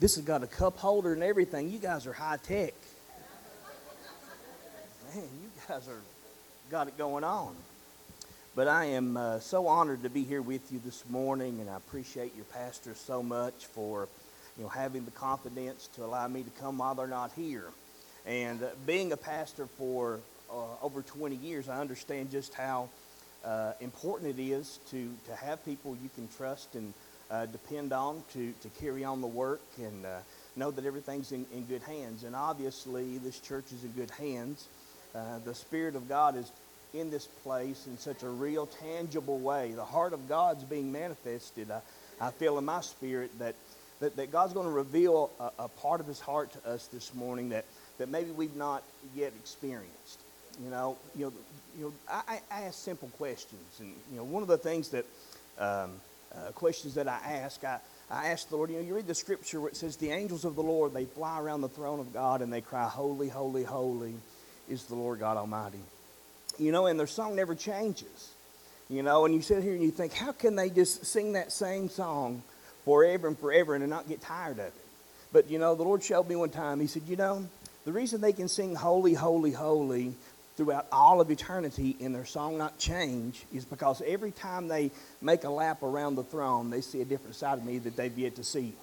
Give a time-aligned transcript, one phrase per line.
[0.00, 1.70] This has got a cup holder and everything.
[1.70, 2.72] You guys are high tech.
[5.12, 6.00] Man, you guys are
[6.70, 7.56] got it going on.
[8.54, 11.76] But I am uh, so honored to be here with you this morning, and I
[11.76, 14.08] appreciate your pastor so much for
[14.56, 17.66] you know having the confidence to allow me to come while they're not here.
[18.24, 22.88] And uh, being a pastor for uh, over 20 years, I understand just how
[23.44, 26.94] uh, important it is to, to have people you can trust and
[27.30, 30.18] uh, depend on to, to carry on the work and uh,
[30.56, 32.24] know that everything's in, in good hands.
[32.24, 34.66] And obviously, this church is in good hands.
[35.14, 36.50] Uh, the Spirit of God is
[36.94, 39.72] in this place in such a real, tangible way.
[39.72, 41.70] The heart of God's being manifested.
[41.70, 41.80] I,
[42.20, 43.54] I feel in my spirit that,
[44.00, 47.14] that, that God's going to reveal a, a part of His heart to us this
[47.14, 47.64] morning that,
[47.98, 48.82] that maybe we've not
[49.14, 50.20] yet experienced.
[50.62, 51.32] You know, you know,
[51.78, 53.80] you know I, I ask simple questions.
[53.80, 55.04] And, you know, one of the things that
[55.58, 55.92] um,
[56.34, 57.64] uh, questions that I ask.
[57.64, 57.78] I,
[58.10, 60.44] I ask the Lord, you know, you read the scripture where it says, The angels
[60.44, 63.64] of the Lord, they fly around the throne of God and they cry, Holy, holy,
[63.64, 64.14] holy
[64.68, 65.80] is the Lord God Almighty.
[66.58, 68.32] You know, and their song never changes.
[68.90, 71.52] You know, and you sit here and you think, how can they just sing that
[71.52, 72.42] same song
[72.86, 74.74] forever and forever and not get tired of it?
[75.30, 77.46] But, you know, the Lord showed me one time, He said, you know,
[77.84, 80.14] the reason they can sing holy, holy, holy
[80.58, 84.90] throughout all of eternity and their song not change is because every time they
[85.22, 88.18] make a lap around the throne, they see a different side of me that they've
[88.18, 88.74] yet to see.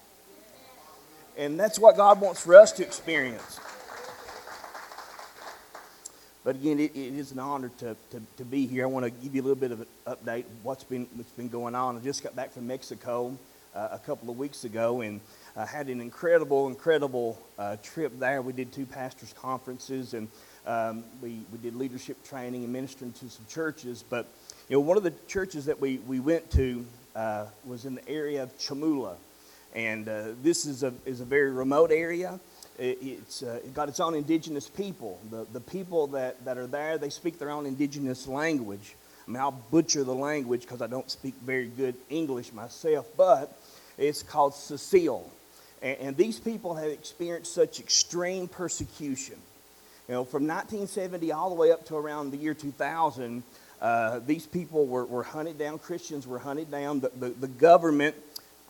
[1.38, 3.60] And that's what God wants for us to experience.
[6.46, 8.86] But again, it, it is an honor to, to, to, be here.
[8.86, 11.32] I want to give you a little bit of an update of what's been, what's
[11.32, 11.98] been going on.
[11.98, 13.38] I just got back from Mexico
[13.76, 15.20] uh, a couple of weeks ago and
[15.58, 18.42] uh, had an incredible, incredible uh, trip there.
[18.42, 20.30] We did two pastors' conferences and
[20.66, 24.04] um, we, we did leadership training and ministering to some churches.
[24.08, 24.28] But,
[24.70, 26.86] you know, one of the churches that we, we went to
[27.16, 29.16] uh, was in the area of Chamula.
[29.74, 32.40] And uh, this is a, is a very remote area.
[32.80, 35.20] It, it's uh, it got its own indigenous people.
[35.30, 38.96] The, the people that, that are there, they speak their own indigenous language.
[39.28, 43.58] I mean, I'll butcher the language because I don't speak very good English myself, but
[43.98, 45.30] it's called Cecile.
[45.82, 49.38] And, and these people have experienced such extreme persecution
[50.08, 53.44] you know, from 1970 all the way up to around the year 2000,
[53.82, 55.80] uh, these people were, were hunted down.
[55.80, 57.00] Christians were hunted down.
[57.00, 58.16] The, the, the government,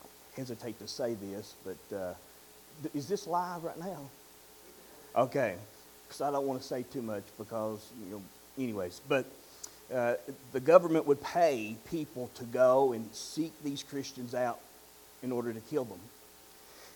[0.01, 2.13] I hesitate to say this, but uh,
[2.94, 4.09] is this live right now?
[5.16, 5.56] Okay,
[6.07, 8.22] because I don't want to say too much because, you know,
[8.57, 9.02] anyways.
[9.07, 9.25] But
[9.94, 10.16] uh,
[10.52, 14.59] the government would pay people to go and seek these Christians out
[15.22, 16.00] in order to kill them.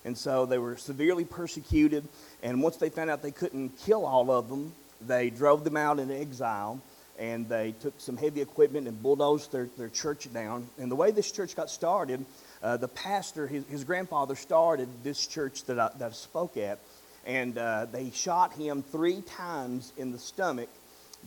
[0.06, 2.08] And so they were severely persecuted.
[2.42, 4.74] And once they found out they couldn't kill all of them,
[5.06, 6.82] they drove them out into exile
[7.20, 10.68] and they took some heavy equipment and bulldozed their, their church down.
[10.78, 12.26] And the way this church got started,
[12.64, 16.80] uh, the pastor, his, his grandfather started this church that I, that I spoke at.
[17.26, 20.70] And uh, they shot him three times in the stomach,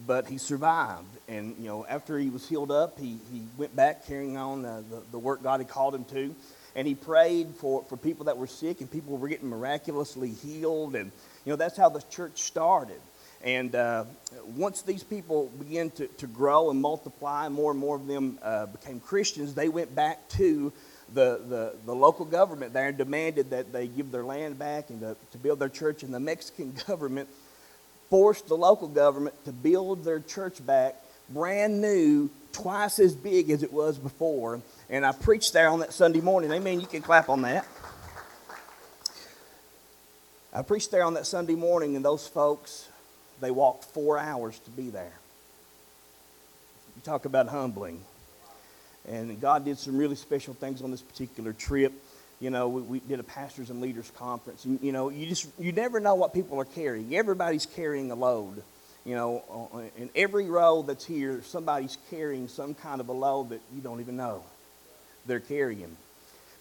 [0.07, 1.07] but he survived.
[1.29, 4.83] And, you know, after he was healed up, he, he went back carrying on uh,
[4.89, 6.35] the, the work God had called him to
[6.75, 10.95] and he prayed for, for people that were sick and people were getting miraculously healed.
[10.95, 11.11] And
[11.45, 13.01] you know that's how the church started.
[13.45, 14.05] And uh,
[14.55, 18.67] once these people began to, to grow and multiply more and more of them uh,
[18.67, 20.73] became christians they went back to
[21.13, 25.01] the, the, the local government there and demanded that they give their land back and
[25.01, 26.03] to, to build their church.
[26.03, 27.29] And the mexican government
[28.11, 30.97] forced the local government to build their church back
[31.31, 34.61] brand new twice as big as it was before
[34.93, 36.53] and I preached there on that Sunday morning.
[36.53, 36.79] Amen.
[36.79, 37.67] You can clap on that.
[40.53, 42.89] I preached there on that Sunday morning, and those folks,
[43.41, 45.15] they walked four hours to be there.
[46.95, 48.03] You talk about humbling.
[49.09, 51.95] And God did some really special things on this particular trip.
[52.39, 54.67] You know, we, we did a pastors and leaders conference.
[54.67, 57.17] And, you know, you just, you never know what people are carrying.
[57.17, 58.63] Everybody's carrying a load.
[59.05, 63.61] You know, in every row that's here, somebody's carrying some kind of a load that
[63.75, 64.45] you don't even know
[65.27, 65.97] they're carrying.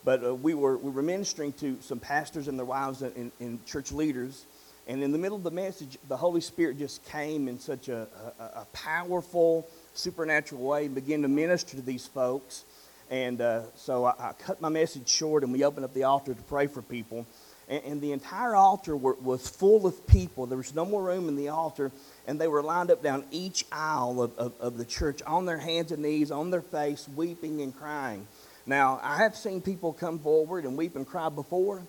[0.03, 3.65] But uh, we, were, we were ministering to some pastors and their wives and, and,
[3.65, 4.45] church leaders.
[4.87, 8.07] And in the middle of the message, the Holy Spirit just came in such a,
[8.39, 12.65] a, a powerful, supernatural way and began to minister to these folks.
[13.11, 16.33] And uh, so I, I, cut my message short and we opened up the altar
[16.33, 17.27] to pray for people.
[17.67, 20.45] And, and the entire altar were, was full of people.
[20.45, 21.91] There was no more room in the altar.
[22.25, 25.57] And they were lined up down each aisle of, of, of the church on their
[25.57, 28.25] hands and knees, on their face, weeping and crying.
[28.65, 31.81] Now, I have seen people come forward and weep and cry before,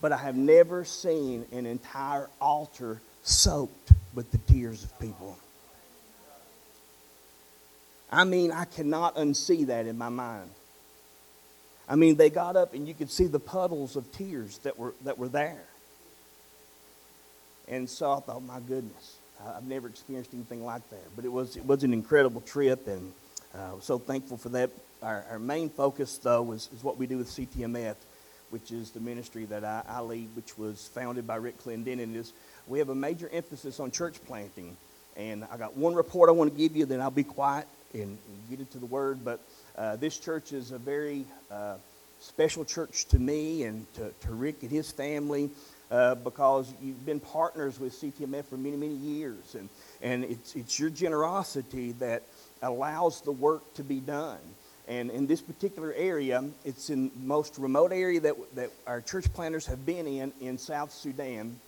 [0.00, 5.38] but I have never seen an entire altar soaked with the tears of people.
[8.10, 10.50] I mean, I cannot unsee that in my mind.
[11.88, 14.94] I mean, they got up and you could see the puddles of tears that were,
[15.04, 15.64] that were there.
[17.68, 21.04] And so I thought, my goodness, I've never experienced anything like that.
[21.16, 23.12] But it was, it was an incredible trip, and
[23.54, 24.70] uh, I was so thankful for that.
[25.02, 27.96] Our, our main focus, though, is, is what we do with CTMF,
[28.50, 32.14] which is the ministry that I, I lead, which was founded by Rick Clendenin.
[32.16, 32.32] Is
[32.66, 34.76] we have a major emphasis on church planting.
[35.16, 38.02] And I got one report I want to give you, then I'll be quiet and,
[38.02, 39.24] and get into the word.
[39.24, 39.40] But
[39.76, 41.76] uh, this church is a very uh,
[42.20, 45.50] special church to me and to, to Rick and his family
[45.90, 49.54] uh, because you've been partners with CTMF for many, many years.
[49.54, 49.68] And,
[50.02, 52.22] and it's, it's your generosity that
[52.62, 54.38] allows the work to be done.
[54.86, 59.32] And in this particular area, it's in the most remote area that, that our church
[59.32, 61.58] planters have been in, in South Sudan.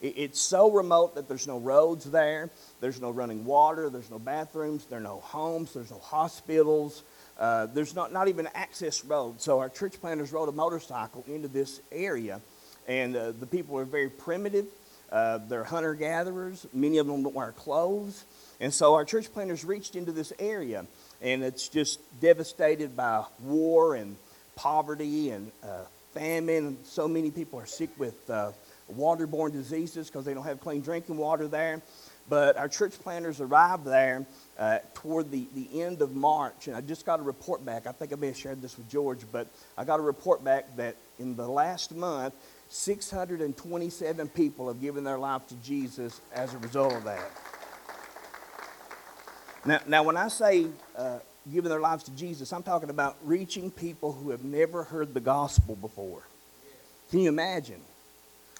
[0.00, 2.50] it's so remote that there's no roads there,
[2.80, 7.04] there's no running water, there's no bathrooms, there are no homes, there's no hospitals.
[7.38, 9.40] Uh, there's not, not even access road.
[9.40, 12.40] So our church planters rode a motorcycle into this area,
[12.86, 14.66] and uh, the people are very primitive.
[15.10, 16.66] Uh, they're hunter gatherers.
[16.72, 18.24] Many of them don't wear clothes.
[18.60, 20.86] And so our church planters reached into this area,
[21.20, 24.16] and it's just devastated by war and
[24.56, 26.78] poverty and uh, famine.
[26.84, 28.52] So many people are sick with uh,
[28.92, 31.82] waterborne diseases because they don't have clean drinking water there.
[32.28, 34.24] But our church planters arrived there
[34.58, 37.86] uh, toward the, the end of March, and I just got a report back.
[37.86, 40.74] I think I may have shared this with George, but I got a report back
[40.76, 42.34] that in the last month,
[42.70, 47.30] 627 people have given their life to Jesus as a result of that.
[49.66, 50.66] Now, now when I say
[50.96, 51.18] uh,
[51.52, 55.20] giving their lives to Jesus, I'm talking about reaching people who have never heard the
[55.20, 56.22] gospel before.
[57.10, 57.80] Can you imagine?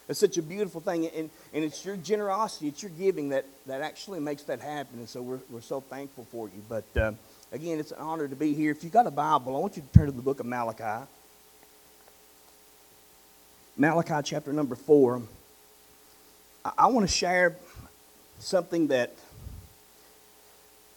[0.09, 3.81] It's such a beautiful thing, and, and it's your generosity, it's your giving that, that
[3.81, 4.99] actually makes that happen.
[4.99, 6.63] And so we're, we're so thankful for you.
[6.69, 7.13] But uh,
[7.53, 8.71] again, it's an honor to be here.
[8.71, 11.07] If you've got a Bible, I want you to turn to the book of Malachi.
[13.79, 15.23] Malachi chapter number four.
[16.65, 17.57] I, I want to share
[18.41, 19.15] something that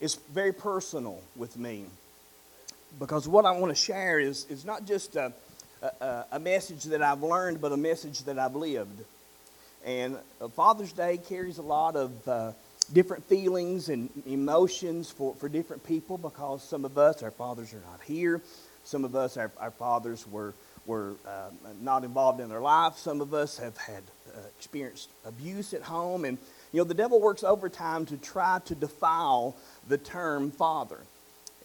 [0.01, 1.86] is very personal with me.
[3.00, 5.31] Because what I want to share is, is not just a
[5.81, 9.03] a, a message that I've learned, but a message that I've lived.
[9.85, 10.18] And
[10.56, 12.51] Father's Day carries a lot of uh,
[12.94, 17.81] different feelings and emotions for, for different people because some of us, our fathers are
[17.89, 18.41] not here.
[18.83, 20.53] Some of us, our, our fathers were,
[20.85, 21.50] were uh,
[21.81, 22.97] not involved in their life.
[22.97, 24.03] Some of us have had
[24.33, 26.25] uh, experienced abuse at home.
[26.25, 26.38] And,
[26.71, 29.56] you know, the devil works overtime to try to defile
[29.88, 31.00] the term father.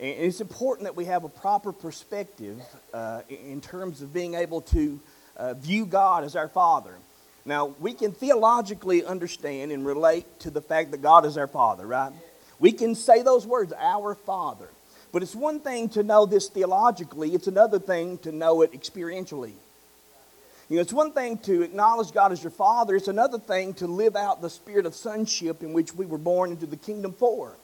[0.03, 2.61] And it's important that we have a proper perspective
[2.93, 4.99] uh, in terms of being able to
[5.37, 6.97] uh, view God as our Father.
[7.45, 11.87] Now, we can theologically understand and relate to the fact that God is our Father,
[11.87, 12.13] right?
[12.59, 14.69] We can say those words, our Father.
[15.13, 19.53] But it's one thing to know this theologically, it's another thing to know it experientially.
[20.69, 23.87] You know, it's one thing to acknowledge God as your Father, it's another thing to
[23.87, 27.55] live out the spirit of sonship in which we were born into the kingdom for.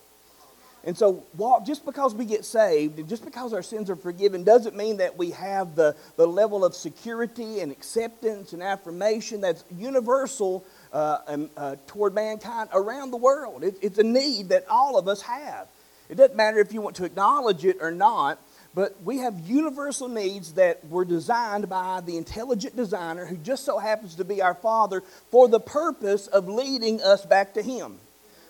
[0.84, 1.24] And so,
[1.66, 5.18] just because we get saved and just because our sins are forgiven doesn't mean that
[5.18, 11.18] we have the, the level of security and acceptance and affirmation that's universal uh,
[11.56, 13.64] uh, toward mankind around the world.
[13.64, 15.66] It, it's a need that all of us have.
[16.08, 18.38] It doesn't matter if you want to acknowledge it or not,
[18.74, 23.78] but we have universal needs that were designed by the intelligent designer who just so
[23.78, 27.98] happens to be our Father for the purpose of leading us back to Him.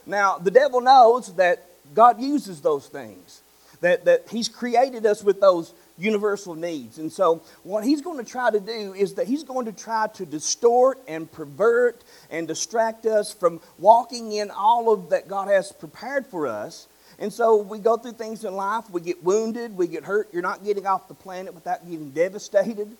[0.07, 3.43] Now, the devil knows that God uses those things.
[3.81, 6.99] That, that He's created us with those universal needs.
[6.99, 10.09] And so, what He's going to try to do is that He's going to try
[10.15, 15.73] to distort and pervert and distract us from walking in all of that God has
[15.73, 16.89] prepared for us.
[17.21, 20.29] And so, we go through things in life, we get wounded, we get hurt.
[20.33, 22.97] You're not getting off the planet without getting devastated.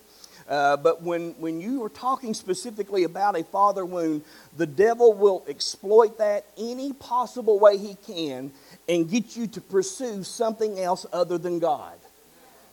[0.49, 4.23] Uh, but when, when you are talking specifically about a father wound,
[4.57, 8.51] the devil will exploit that any possible way he can
[8.89, 11.95] and get you to pursue something else other than God.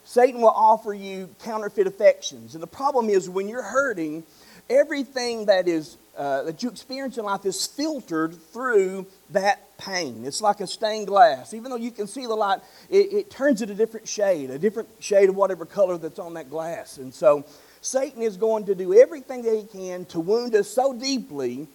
[0.06, 2.54] Satan will offer you counterfeit affections.
[2.54, 4.24] And the problem is when you're hurting,
[4.70, 10.24] everything that is uh, that you experience in life is filtered through that pain.
[10.26, 11.54] It's like a stained glass.
[11.54, 14.58] Even though you can see the light, it, it turns it a different shade, a
[14.58, 16.98] different shade of whatever color that's on that glass.
[17.00, 17.44] And so
[17.82, 21.68] Satan is going to do everything that he can to wound us so deeply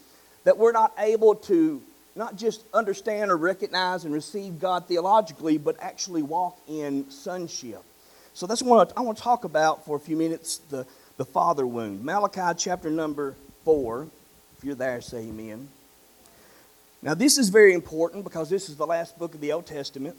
[0.45, 1.83] that we're not able to
[2.21, 7.83] not just understand or recognize and receive God theologically, but actually walk in sonship.
[8.35, 10.87] So that's what I want to talk about for a few minutes the,
[11.17, 12.05] the father wound.
[12.05, 14.07] Malachi chapter number 4.
[14.59, 15.69] If you're there, say amen.
[17.01, 20.15] Now, this is very important because this is the last book of the Old Testament.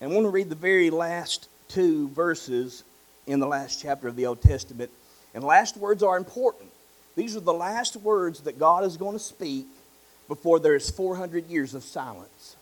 [0.00, 2.84] And I want to read the very last two verses
[3.26, 4.92] in the last chapter of the Old Testament.
[5.34, 6.70] And last words are important.
[7.16, 9.66] These are the last words that God is going to speak
[10.28, 12.56] before there is 400 years of silence.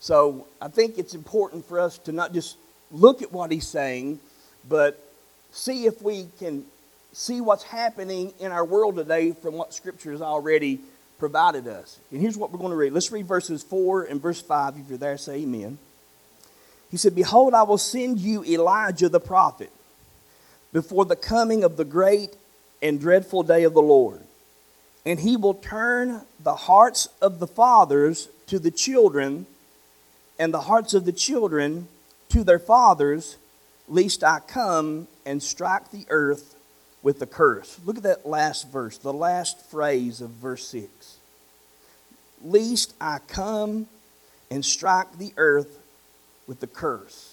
[0.00, 2.56] So I think it's important for us to not just
[2.90, 4.20] look at what he's saying,
[4.68, 5.02] but
[5.50, 6.64] see if we can
[7.12, 10.80] see what's happening in our world today from what Scripture has already
[11.18, 11.98] provided us.
[12.12, 12.92] And here's what we're going to read.
[12.92, 14.76] Let's read verses 4 and verse 5.
[14.76, 15.78] If you're there, say amen.
[16.90, 19.70] He said, Behold, I will send you Elijah the prophet
[20.72, 22.36] before the coming of the great
[22.80, 24.20] and dreadful day of the Lord.
[25.08, 29.46] And he will turn the hearts of the fathers to the children,
[30.38, 31.88] and the hearts of the children
[32.28, 33.38] to their fathers,
[33.88, 36.56] lest I come and strike the earth
[37.02, 37.80] with the curse.
[37.86, 41.16] Look at that last verse, the last phrase of verse 6.
[42.44, 43.86] Lest I come
[44.50, 45.78] and strike the earth
[46.46, 47.27] with the curse.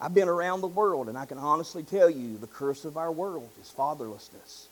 [0.00, 3.10] I've been around the world, and I can honestly tell you the curse of our
[3.10, 4.66] world is fatherlessness.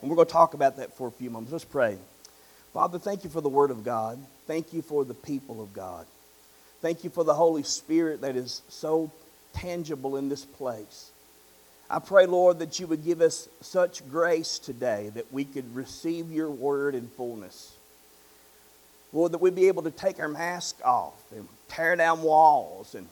[0.00, 1.52] And we're going to talk about that for a few moments.
[1.52, 1.98] Let's pray.
[2.72, 4.18] Father, thank you for the Word of God.
[4.46, 6.06] Thank you for the people of God.
[6.80, 9.10] Thank you for the Holy Spirit that is so
[9.52, 11.10] tangible in this place.
[11.88, 16.32] I pray, Lord, that you would give us such grace today that we could receive
[16.32, 17.74] your word in fullness.
[19.12, 23.06] Lord, that we'd be able to take our mask off and tear down walls and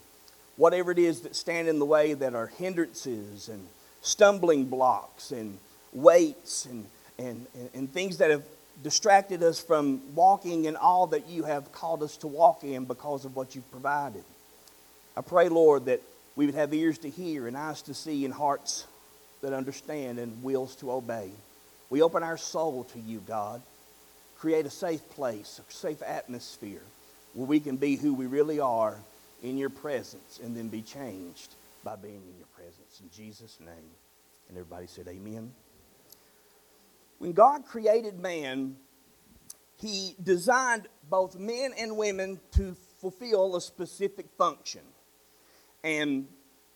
[0.56, 3.66] whatever it is that stand in the way that are hindrances and
[4.02, 5.58] stumbling blocks and
[5.92, 6.87] weights and,
[7.18, 8.42] and, and things that have
[8.82, 13.25] distracted us from walking in all that you have called us to walk in because
[13.25, 14.25] of what you've provided.
[15.16, 16.02] I pray, Lord, that
[16.37, 18.87] we would have ears to hear and eyes to see and hearts
[19.42, 21.30] that understand and wills to obey.
[21.90, 23.62] We open our soul to you, God.
[24.38, 26.82] Create a safe place, a safe atmosphere
[27.34, 28.96] where we can be who we really are
[29.44, 33.00] in your presence and then be changed by being in your presence.
[33.00, 33.90] In Jesus' name.
[34.48, 35.52] And everybody said, Amen.
[37.18, 38.76] When God created man,
[39.76, 44.80] he designed both men and women to fulfill a specific function.
[45.82, 46.26] And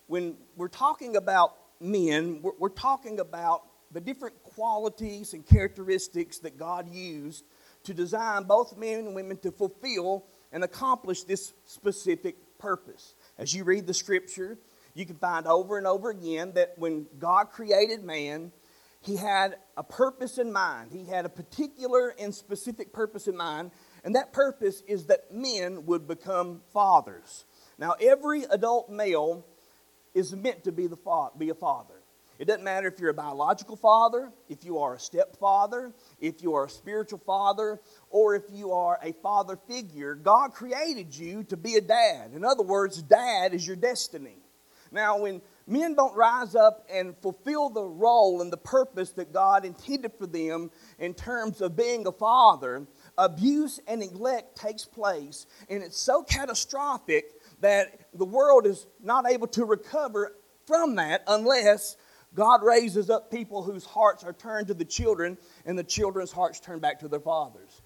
[0.07, 6.57] when we're talking about men, we're, we're, talking about the different qualities and characteristics that
[6.57, 7.43] God used
[7.83, 13.15] to design both men and women to fulfill and accomplish this specific purpose.
[13.37, 14.59] As you read the scripture,
[14.93, 18.51] you can find over and over again that when God created man,
[19.01, 20.91] he had a purpose in mind.
[20.91, 23.71] He had a particular and specific purpose in mind,
[24.03, 27.45] and that purpose is that men would become fathers.
[27.77, 29.45] Now, every adult male
[30.13, 31.98] is meant to be, the fa- be a father.
[32.39, 35.91] It doesn't matter if you're a biological father, if you are a stepfather,
[36.21, 40.15] if you are a spiritual father, or if you are a father figure.
[40.15, 42.31] God created you to be a dad.
[42.33, 44.37] In other words, dad is your destiny.
[44.89, 49.65] Now, when men don't rise up and fulfill the role and the purpose that God
[49.65, 55.83] intended for them in terms of being a father, abuse and neglect takes place, and
[55.83, 57.25] it's so catastrophic
[57.59, 61.97] that the world is not able to recover from that unless
[62.35, 66.59] God raises up people whose hearts are turned to the children and the children's hearts
[66.59, 67.81] turn back to their fathers.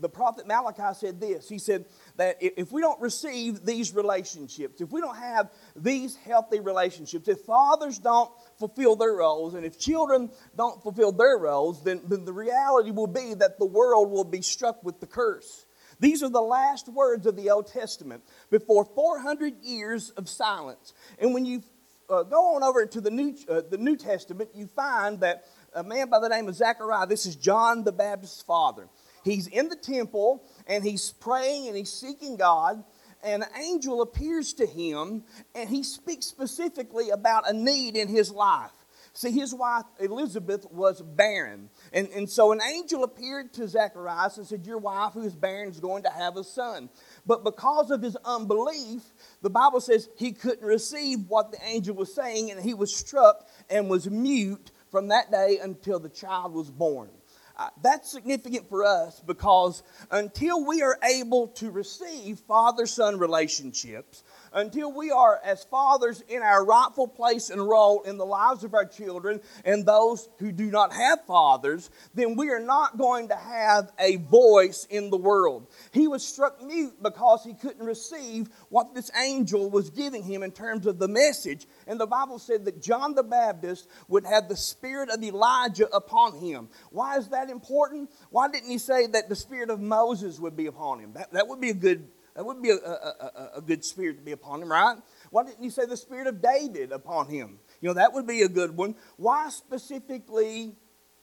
[0.00, 1.84] The prophet Malachi said this He said
[2.16, 7.40] that if we don't receive these relationships, if we don't have these healthy relationships, if
[7.40, 12.32] fathers don't fulfill their roles, and if children don't fulfill their roles, then, then the
[12.32, 15.66] reality will be that the world will be struck with the curse.
[16.00, 20.94] These are the last words of the Old Testament before 400 years of silence.
[21.18, 21.62] And when you
[22.08, 25.82] uh, go on over to the New, uh, the New Testament, you find that a
[25.82, 28.88] man by the name of Zechariah, this is John the Baptist's father.
[29.24, 32.82] He's in the temple and he's praying and he's seeking God.
[33.22, 35.24] And an angel appears to him
[35.54, 38.70] and he speaks specifically about a need in his life.
[39.12, 41.70] See, his wife Elizabeth was barren.
[41.92, 45.70] And, and so an angel appeared to Zacharias and said, Your wife, who is barren,
[45.70, 46.88] is going to have a son.
[47.26, 49.02] But because of his unbelief,
[49.42, 53.48] the Bible says he couldn't receive what the angel was saying, and he was struck
[53.70, 57.10] and was mute from that day until the child was born.
[57.56, 64.22] Uh, that's significant for us because until we are able to receive father son relationships,
[64.58, 68.74] until we are, as fathers, in our rightful place and role in the lives of
[68.74, 73.36] our children and those who do not have fathers, then we are not going to
[73.36, 75.68] have a voice in the world.
[75.92, 80.50] He was struck mute because he couldn't receive what this angel was giving him in
[80.50, 81.66] terms of the message.
[81.86, 86.38] And the Bible said that John the Baptist would have the spirit of Elijah upon
[86.40, 86.68] him.
[86.90, 88.10] Why is that important?
[88.30, 91.12] Why didn't he say that the spirit of Moses would be upon him?
[91.14, 92.08] That, that would be a good
[92.38, 94.96] That would be a, a, a, a good spirit to be upon him, right?
[95.30, 97.58] Why didn't you say the spirit of David upon him?
[97.80, 98.94] You know, that would be a good one.
[99.16, 100.76] Why specifically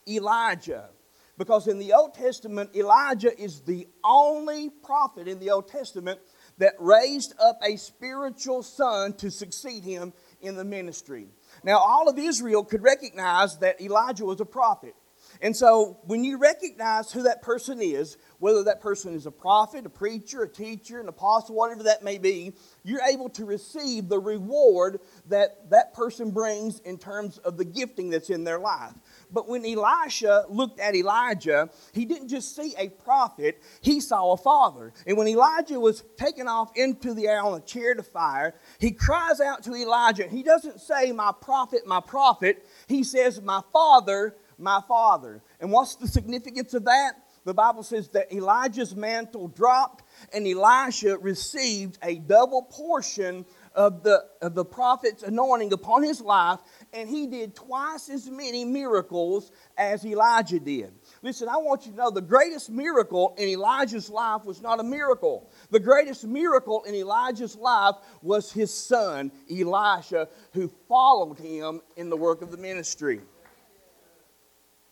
[0.06, 0.90] Elijah?
[1.38, 6.20] Because in the Old Testament, Elijah is the only prophet in the Old Testament
[6.58, 11.30] that raised up a spiritual son to succeed him in the ministry.
[11.64, 14.96] Now, all of Israel could recognize that Elijah was a prophet.
[15.42, 19.86] And so, when you recognize who that person is, whether that person is a prophet,
[19.86, 24.20] a preacher, a teacher, an apostle, whatever that may be, you're able to receive the
[24.20, 28.94] reward that that person brings in terms of the gifting that's in their life.
[29.32, 34.38] But when Elisha looked at Elijah, he didn't just see a prophet, he saw a
[34.38, 34.94] father.
[35.08, 38.92] And when Elijah was taken off into the air on a chariot of fire, he
[38.92, 40.28] cries out to Elijah.
[40.28, 42.66] He doesn't say, My prophet, my prophet.
[42.88, 45.42] He says, My father, my father.
[45.60, 47.14] And what's the significance of that?
[47.46, 53.46] The Bible says that Elijah's mantle dropped and Elisha received a double portion
[53.76, 56.60] of the, of the prophet's anointing upon his life,
[56.94, 60.94] and he did twice as many miracles as Elijah did.
[61.22, 64.84] Listen, I want you to know the greatest miracle in Elijah's life was not a
[64.84, 65.52] miracle.
[65.70, 72.18] The greatest miracle in Elijah's life was his son, Elisha, who followed him in the
[72.18, 73.22] work of the ministry.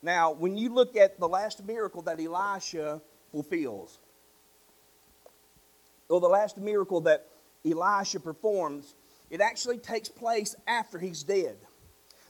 [0.03, 3.99] Now, when you look at the last miracle that Elisha fulfills,
[6.09, 7.25] or the last miracle that
[7.65, 8.95] Elisha performs,
[9.29, 11.55] it actually takes place after he's dead.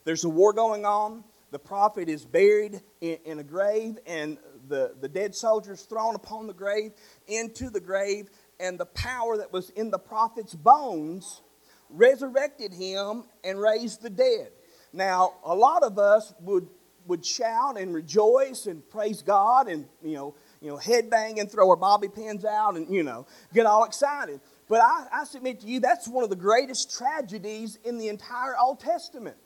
[0.06, 1.24] There's a war going on.
[1.50, 4.38] The prophet is buried in, in a grave, and
[4.68, 6.92] the, the dead soldiers thrown upon the grave
[7.27, 11.42] into the grave, and the power that was in the prophet's bones
[11.89, 14.51] resurrected him and raised the dead.
[14.94, 16.68] Now, a lot of us would
[17.07, 21.69] would shout and rejoice and praise God and, you know, you know, headbang and throw
[21.69, 24.39] our bobby pins out and, you know, get all excited.
[24.69, 28.57] But I, I submit to you, that's one of the greatest tragedies in the entire
[28.57, 29.38] Old Testament.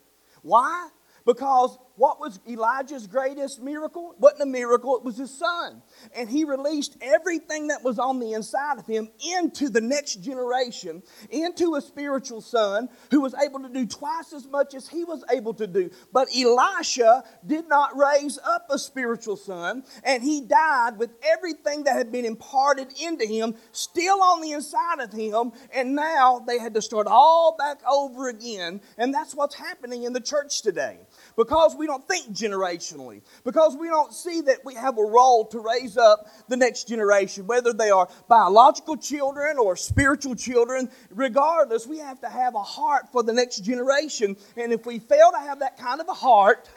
[0.42, 0.88] Why?
[1.26, 4.12] Because what was Elijah's greatest miracle?
[4.12, 5.82] It wasn't a miracle, it was his son.
[6.14, 11.02] And he released everything that was on the inside of him into the next generation,
[11.30, 15.24] into a spiritual son who was able to do twice as much as he was
[15.30, 15.90] able to do.
[16.12, 21.96] But Elisha did not raise up a spiritual son, and he died with everything that
[21.96, 25.50] had been imparted into him still on the inside of him.
[25.74, 28.80] And now they had to start all back over again.
[28.96, 30.98] And that's what's happening in the church today
[31.36, 35.58] because we don't think generationally, because we don't see that we have a role to
[35.58, 41.98] raise up the next generation, whether they are biological children or spiritual children, regardless, we
[41.98, 44.36] have to have a heart for the next generation.
[44.56, 46.68] And if we fail to have that kind of a heart,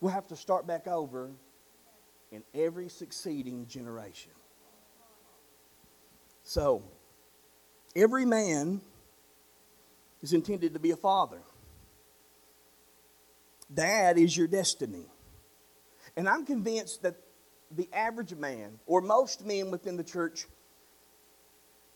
[0.00, 1.30] we'll have to start back over
[2.30, 4.32] in every succeeding generation.
[6.44, 6.82] So,
[7.96, 8.80] every man
[10.22, 11.40] is intended to be a father.
[13.72, 15.06] Dad is your destiny.
[16.16, 17.16] And I'm convinced that
[17.70, 20.46] the average man, or most men within the church,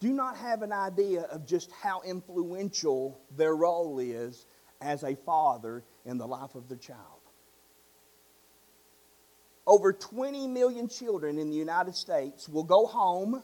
[0.01, 4.47] do not have an idea of just how influential their role is
[4.81, 7.01] as a father in the life of their child.
[9.67, 13.43] Over 20 million children in the United States will go home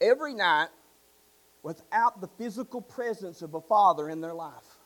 [0.00, 0.68] every night
[1.62, 4.76] without the physical presence of a father in their life.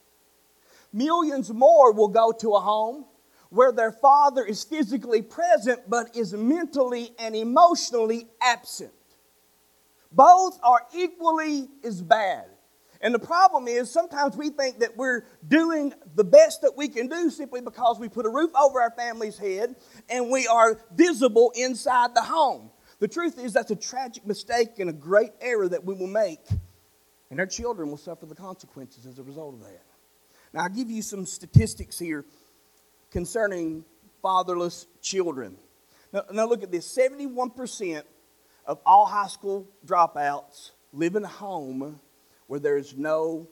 [0.91, 3.05] Millions more will go to a home
[3.49, 8.91] where their father is physically present but is mentally and emotionally absent.
[10.11, 12.45] Both are equally as bad.
[13.01, 17.07] And the problem is sometimes we think that we're doing the best that we can
[17.07, 19.75] do simply because we put a roof over our family's head
[20.09, 22.71] and we are visible inside the home.
[22.99, 26.39] The truth is that's a tragic mistake and a great error that we will make
[27.35, 29.83] and their children will suffer the consequences as a result of that.
[30.53, 32.23] Now, I'll give you some statistics here
[33.11, 33.83] concerning
[34.21, 35.57] fatherless children.
[36.13, 38.03] Now, now look at this 71%
[38.65, 41.99] of all high school dropouts live in a home
[42.47, 43.49] where there is no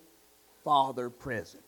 [0.63, 1.65] father present.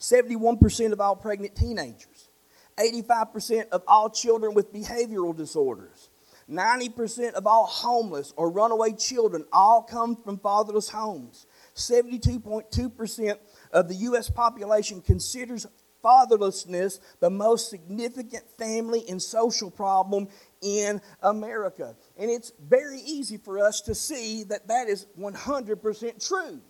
[0.00, 2.28] 71% of all pregnant teenagers.
[2.76, 6.10] 85% of all children with behavioral disorders.
[6.50, 11.46] 90% of all homeless or runaway children all come from fatherless homes.
[11.74, 13.38] 72.2%
[13.72, 14.30] of the U.S.
[14.30, 15.66] population considers
[16.04, 20.28] fatherlessness the most significant family and social problem
[20.60, 21.96] in America.
[22.18, 26.60] And it's very easy for us to see that that is 100% true.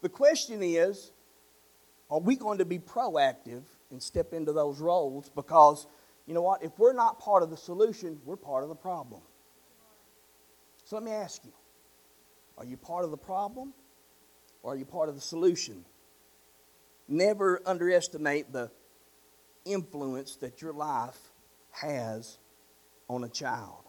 [0.00, 1.12] The question is
[2.10, 5.28] are we going to be proactive and step into those roles?
[5.28, 5.86] Because
[6.28, 6.62] you know what?
[6.62, 9.22] If we're not part of the solution, we're part of the problem.
[10.84, 11.52] So let me ask you
[12.58, 13.72] are you part of the problem
[14.62, 15.86] or are you part of the solution?
[17.08, 18.70] Never underestimate the
[19.64, 21.18] influence that your life
[21.70, 22.36] has
[23.08, 23.84] on a child.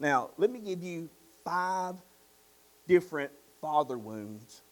[0.00, 1.10] Now, let me give you
[1.44, 1.96] five
[2.88, 4.62] different father wounds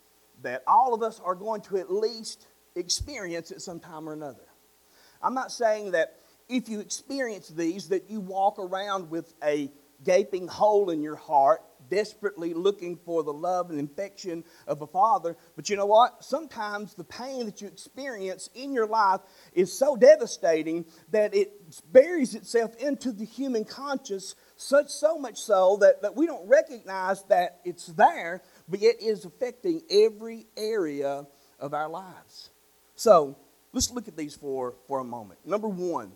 [0.41, 4.49] that all of us are going to at least experience at some time or another.
[5.23, 9.71] I'm not saying that if you experience these that you walk around with a
[10.05, 15.37] gaping hole in your heart desperately looking for the love and affection of a father.
[15.57, 16.25] But you know what?
[16.25, 19.21] Sometimes the pain that you experience in your life
[19.53, 21.53] is so devastating that it
[21.93, 27.25] buries itself into the human conscious, such so much so that, that we don't recognize
[27.25, 31.27] that it's there, but yet is affecting every area
[31.59, 32.51] of our lives.
[32.95, 33.37] So
[33.73, 35.41] let's look at these for, for a moment.
[35.45, 36.13] Number one,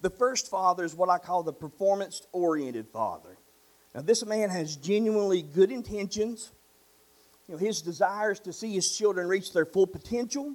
[0.00, 3.36] the first father is what I call the performance oriented father.
[3.94, 6.52] Now, this man has genuinely good intentions.
[7.48, 10.54] You know, his desire is to see his children reach their full potential.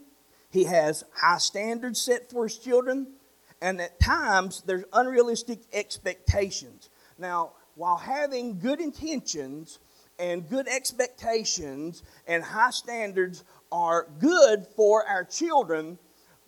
[0.49, 3.07] He has high standards set for his children,
[3.61, 6.89] and at times there's unrealistic expectations.
[7.17, 9.79] Now, while having good intentions
[10.17, 15.99] and good expectations and high standards are good for our children,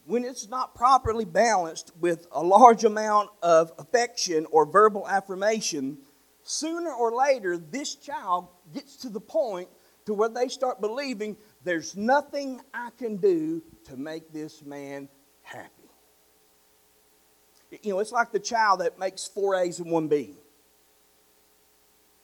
[0.08, 5.98] when it's not properly balanced with a large amount of affection or verbal affirmation,
[6.44, 9.68] sooner or later, this child gets to the point
[10.06, 15.10] to where they start believing there's nothing I can do to make this man
[15.42, 15.72] happy.
[17.84, 20.36] You know, it's like the child that makes four A's and one B.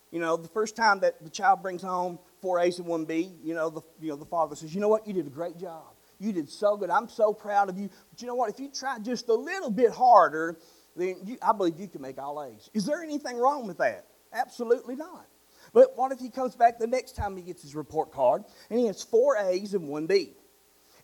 [0.09, 3.33] You know, the first time that the child brings home four A's and one B,
[3.43, 5.57] you know, the, you know, the father says, you know what, you did a great
[5.57, 5.92] job.
[6.23, 6.89] You did so good.
[6.89, 7.89] I'm so proud of you.
[8.09, 10.57] But you know what, if you try just a little bit harder,
[10.95, 12.69] then you, I believe you can make all A's.
[12.73, 14.07] Is there anything wrong with that?
[14.31, 15.27] Absolutely not.
[15.73, 18.79] But what if he comes back the next time he gets his report card and
[18.79, 20.33] he has four A's and one B?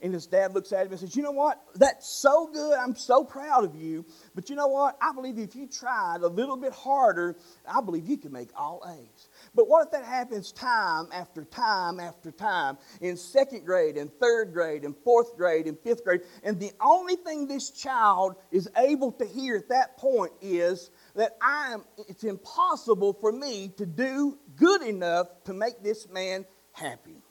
[0.02, 1.62] And his dad looks at him and says, You know what?
[1.76, 2.78] That's so good.
[2.78, 4.06] I'm so proud of you.
[4.34, 4.98] But you know what?
[5.02, 7.36] I believe if you tried a little bit harder,
[7.68, 9.28] I believe you can make all A's.
[9.56, 14.54] But what if that happens time after time after time in second grade and third
[14.54, 16.22] grade and fourth grade and fifth grade?
[16.44, 21.36] And the only thing this child is able to hear at that point is, that
[21.42, 27.22] I am, it's impossible for me to do good enough to make this man happy.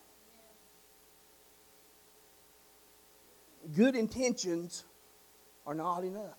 [3.74, 4.84] Good intentions
[5.66, 6.38] are not enough.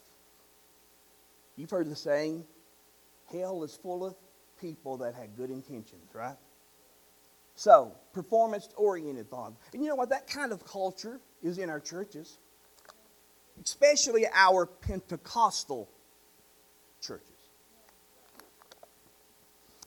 [1.55, 2.45] You've heard the saying,
[3.31, 4.15] hell is full of
[4.59, 6.35] people that had good intentions, right?
[7.55, 9.53] So, performance oriented thought.
[9.73, 10.09] And you know what?
[10.09, 12.37] That kind of culture is in our churches,
[13.63, 15.89] especially our Pentecostal
[17.01, 17.27] churches.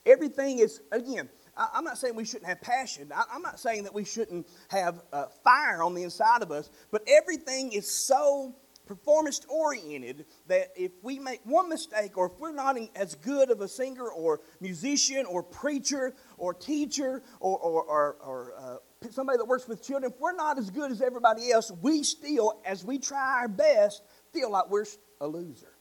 [0.04, 3.12] Everything is, again, I'm not saying we shouldn't have passion.
[3.30, 7.02] I'm not saying that we shouldn't have uh, fire on the inside of us, but
[7.06, 8.54] everything is so
[8.87, 13.61] performance oriented that if we make one mistake or if we're not as good of
[13.61, 19.47] a singer or musician or preacher or teacher or, or, or, or uh, somebody that
[19.47, 22.99] works with children, if we're not as good as everybody else, we still, as we
[22.99, 24.85] try our best, feel like we're
[25.21, 25.73] a loser.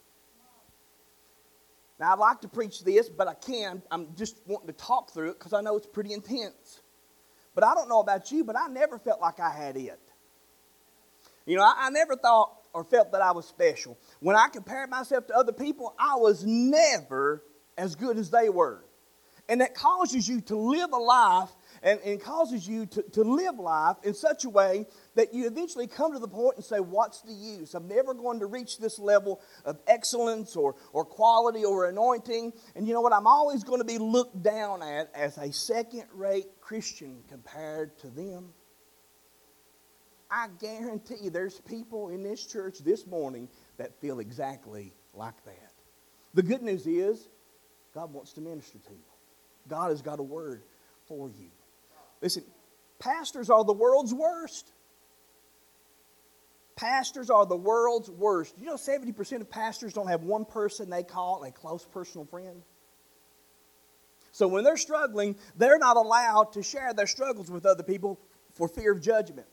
[2.00, 3.84] Now, I'd like to preach this, but I can't.
[3.92, 6.82] I'm just wanting to talk through it because I know it's pretty intense.
[7.54, 10.00] But I don't know about you, but I never felt like I had it.
[11.46, 13.98] You know, I, I never thought or felt that I was special.
[14.20, 17.44] When I compared myself to other people, I was never
[17.78, 18.84] as good as they were.
[19.50, 21.50] And that causes you to live a life
[21.84, 25.88] and, and causes you to, to live life in such a way that you eventually
[25.88, 27.74] come to the point and say, What's the use?
[27.74, 32.54] I'm never going to reach this level of excellence or, or quality or anointing.
[32.76, 33.12] And you know what?
[33.12, 38.10] I'm always going to be looked down at as a second rate Christian compared to
[38.10, 38.54] them.
[40.32, 45.74] I guarantee you there's people in this church this morning that feel exactly like that.
[46.34, 47.28] The good news is,
[47.94, 49.04] God wants to minister to you.
[49.68, 50.64] God has got a word
[51.06, 51.50] for you.
[52.22, 52.44] Listen,
[53.00, 54.72] pastors are the world's worst.
[56.78, 58.56] Pastors are the world's worst.
[58.58, 62.62] You know, 70% of pastors don't have one person they call a close personal friend.
[64.32, 68.18] So when they're struggling, they're not allowed to share their struggles with other people
[68.54, 69.48] for fear of judgment.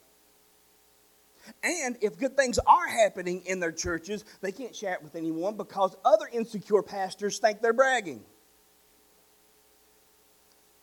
[1.63, 5.57] And if good things are happening in their churches, they can't share it with anyone
[5.57, 8.23] because other insecure pastors think they're bragging.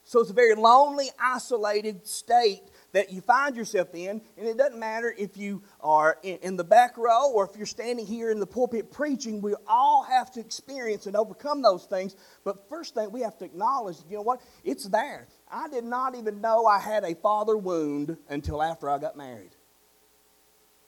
[0.08, 4.21] So it's a very lonely, isolated state that you find yourself in.
[4.38, 7.65] And it doesn't matter if you are in, in, the back row or if you're
[7.65, 12.15] standing here in the pulpit preaching, we all have to experience and overcome those things.
[12.43, 14.41] But first thing we have to acknowledge, you know what?
[14.63, 15.28] It's there.
[15.51, 19.54] I did not even know I had a father wound until after I got married.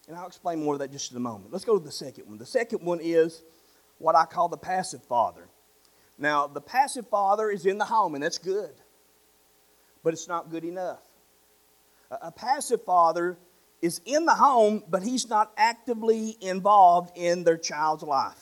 [0.08, 1.52] And I'll explain more of that just in a moment.
[1.52, 2.38] Let's go to the second one.
[2.38, 3.43] The second one is
[3.98, 5.50] what I call the passive father.
[6.17, 8.74] Now, the passive father is in the home, and that's good,
[10.04, 11.02] but it's not good enough.
[12.10, 13.38] A, passive father
[13.82, 18.41] is in the home, but he's not actively involved in their child's life.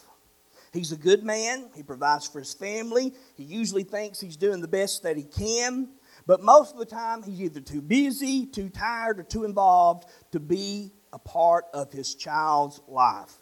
[0.72, 4.68] He's a good man, he provides for his family, he usually thinks he's doing the
[4.68, 5.90] best that he can,
[6.28, 10.40] but most of the time he's either too busy, too tired, or too involved to
[10.40, 13.34] be a part of his child's life.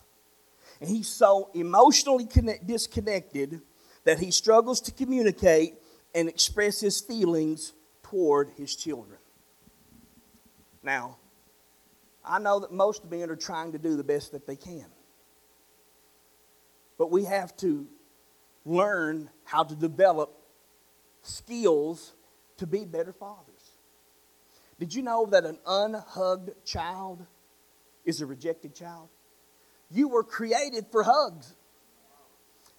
[0.80, 3.62] And he's so emotionally connect, disconnected
[4.04, 5.74] that he struggles to communicate
[6.14, 9.18] and express his feelings toward his children.
[10.84, 11.18] Now,
[12.24, 14.86] I know that most men are trying to do the best that they can.
[17.00, 17.88] But we have to
[18.66, 20.38] learn how to develop
[21.24, 22.14] skills
[22.58, 23.72] to be better fathers.
[24.80, 27.26] Did you know that an unhugged child
[28.06, 29.10] is a rejected child.
[29.90, 31.54] You were created for hugs.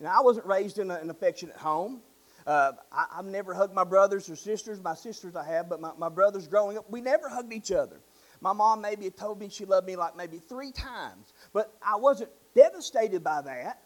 [0.00, 2.00] Now, I wasn't raised in a, an affectionate home.
[2.46, 4.80] Uh, I, have never hugged my brothers or sisters.
[4.82, 8.00] My sisters I have, but my, my brothers growing up, we never hugged each other.
[8.40, 12.30] My mom maybe told me she loved me like maybe three times, but I wasn't
[12.54, 13.80] devastated by that.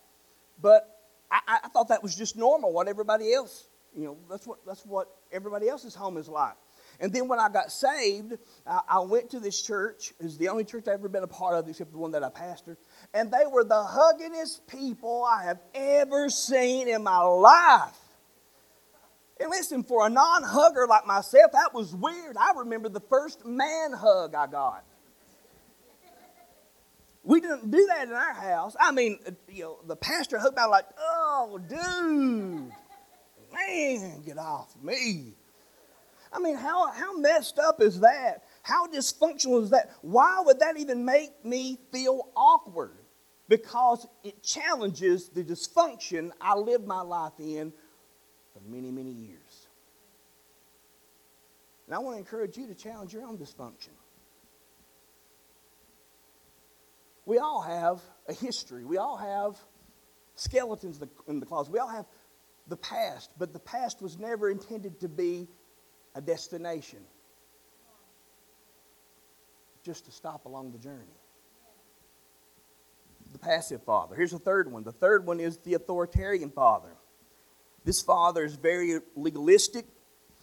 [0.61, 0.99] But
[1.31, 4.85] I, I thought that was just normal, what everybody else, you know, that's what, that's
[4.85, 6.57] what everybody else's home is like.
[7.01, 10.13] And then when I got saved, I, I went to this church.
[10.19, 12.29] It's the only church I've ever been a part of, except the one that I
[12.29, 12.77] pastored.
[13.15, 17.97] And they were the huggingest people I have ever seen in my life.
[19.41, 22.37] And listen, for a non hugger like myself, that was weird.
[22.37, 24.85] I remember the first man hug I got.
[27.23, 28.75] We didn't do that in our house.
[28.81, 32.73] I mean, you know, the pastor hugged me like, oh, dude,
[33.53, 35.35] man, get off me.
[36.33, 38.45] I mean, how, how messed up is that?
[38.63, 39.91] How dysfunctional is that?
[40.03, 42.97] Why would that even make me feel awkward?
[43.49, 47.73] Because it challenges the dysfunction I lived my life in
[48.53, 49.69] for many, many years.
[51.87, 53.97] And I want to encourage you to challenge your own dysfunction.
[57.25, 58.85] We all have a history.
[58.85, 59.59] We all have
[60.35, 61.73] skeletons in the closet.
[61.73, 62.07] We all have
[62.69, 65.49] the past, but the past was never intended to be
[66.19, 66.99] a destination,
[69.85, 71.15] just to stop along the journey.
[73.33, 74.17] The passive father.
[74.17, 74.83] Here's the third one.
[74.83, 76.89] The third one is the authoritarian father.
[77.85, 79.87] This father is very legalistic,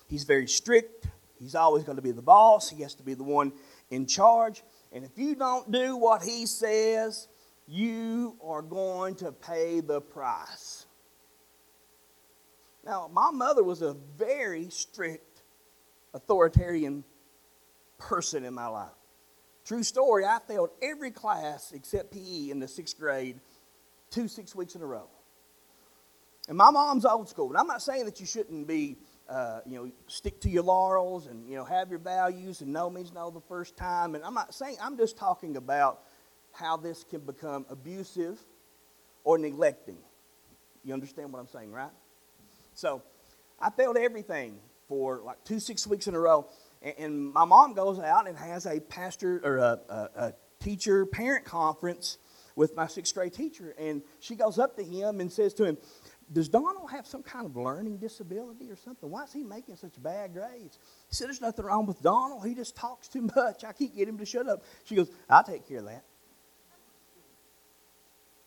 [0.07, 1.07] he's very strict,
[1.37, 3.51] he's always going to be the boss, he has to be the one
[3.91, 4.63] in charge.
[4.93, 7.27] And if you don't do what he says,
[7.67, 10.85] you are going to pay the price.
[12.85, 15.34] Now, my mother was a very strict
[16.15, 17.03] authoritarian
[17.99, 18.89] person in my life.
[19.65, 23.39] True story, I failed every class except PE in the sixth grade
[24.09, 25.07] two six weeks in a row.
[26.47, 27.49] And my mom's old school.
[27.49, 28.97] And I'm not saying that you shouldn't be,
[29.27, 32.89] uh, you know, stick to your laurels and, you know, have your values and no
[32.89, 34.13] means no the first time.
[34.13, 36.01] And I'm not saying, I'm just talking about
[36.53, 38.39] how this can become abusive
[39.23, 39.97] or neglecting.
[40.83, 41.89] You understand what I'm saying, right?
[42.75, 43.01] So
[43.59, 46.47] I failed everything for like two six weeks in a row.
[46.81, 51.05] And, and my mom goes out and has a pastor or a, a, a teacher
[51.05, 52.17] parent conference
[52.55, 53.75] with my sixth grade teacher.
[53.77, 55.77] And she goes up to him and says to him,
[56.31, 59.09] Does Donald have some kind of learning disability or something?
[59.09, 60.79] Why is he making such bad grades?
[61.09, 62.45] He said, There's nothing wrong with Donald.
[62.45, 63.63] He just talks too much.
[63.63, 64.63] I can't get him to shut up.
[64.85, 66.03] She goes, I'll take care of that.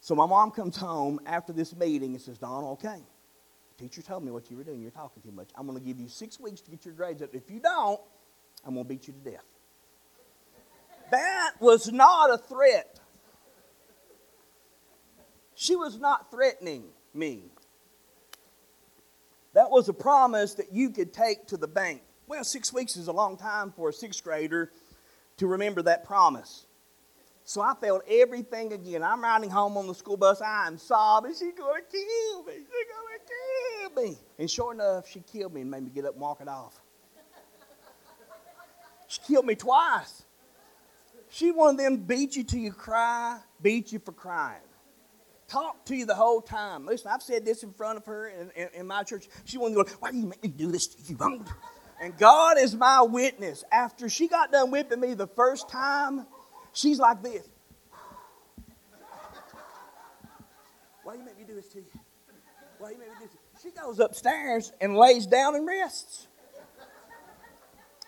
[0.00, 3.02] So my mom comes home after this meeting and says, Donald, okay,
[3.78, 4.80] teacher told me what you were doing.
[4.80, 5.48] You're talking too much.
[5.54, 7.34] I'm going to give you six weeks to get your grades up.
[7.34, 8.00] If you don't,
[8.66, 9.44] I'm going to beat you to death.
[11.10, 13.00] that was not a threat.
[15.54, 17.44] She was not threatening me.
[19.54, 22.02] That was a promise that you could take to the bank.
[22.26, 24.70] Well, six weeks is a long time for a sixth grader
[25.38, 26.66] to remember that promise.
[27.44, 29.02] So I failed everything again.
[29.02, 30.42] I'm riding home on the school bus.
[30.42, 31.32] I'm sobbing.
[31.32, 32.52] She's going to kill me.
[32.52, 33.17] She's going to
[34.02, 34.16] me.
[34.38, 36.78] And sure enough, she killed me and made me get up and walk it off.
[39.06, 40.22] She killed me twice.
[41.30, 44.62] She one of them beat you till you cry, beat you for crying.
[45.46, 46.86] talk to you the whole time.
[46.86, 49.28] Listen, I've said this in front of her in, in, in my church.
[49.44, 51.44] She wanted to go, Why do you make me do this to you?
[52.00, 53.64] And God is my witness.
[53.72, 56.26] After she got done whipping me the first time,
[56.72, 57.48] she's like this.
[61.02, 61.86] Why do you make me do this to you?
[62.78, 63.37] Why do you make me do this?
[63.68, 66.26] She goes upstairs and lays down and rests.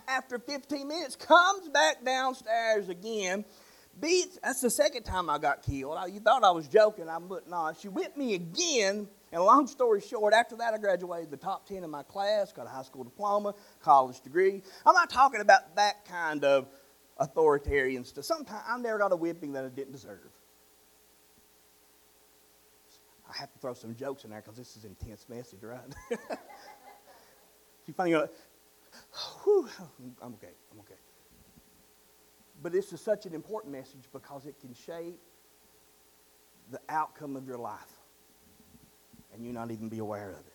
[0.08, 3.44] After 15 minutes, comes back downstairs again
[4.00, 4.38] beats.
[4.42, 5.96] That's the second time I got killed.
[5.98, 7.08] I, you thought I was joking.
[7.08, 7.72] I'm but no.
[7.78, 9.08] She whipped me again.
[9.32, 12.66] And long story short, after that, I graduated the top 10 in my class, got
[12.66, 14.62] a high school diploma, college degree.
[14.84, 16.68] I'm not talking about that kind of
[17.18, 18.24] authoritarian stuff.
[18.24, 20.30] Sometimes I never got a whipping that I didn't deserve.
[23.30, 25.80] I have to throw some jokes in there because this is an intense message, right?
[27.86, 28.32] you you're like,
[29.44, 29.68] whew,
[30.20, 30.94] I'm okay, I'm okay.
[32.62, 35.20] But this is such an important message because it can shape
[36.70, 37.92] the outcome of your life
[39.32, 40.52] and you not even be aware of it.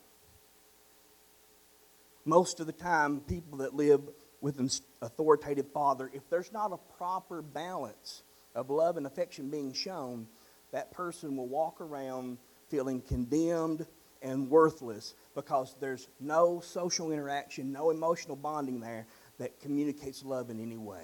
[2.26, 4.02] Most of the time, people that live
[4.42, 4.70] with an
[5.02, 10.28] authoritative father, if there's not a proper balance of love and affection being shown,
[10.72, 12.38] that person will walk around
[12.76, 13.86] feeling condemned
[14.22, 19.08] and worthless because there's no social interaction, no emotional bonding there
[19.40, 21.04] that communicates love in any way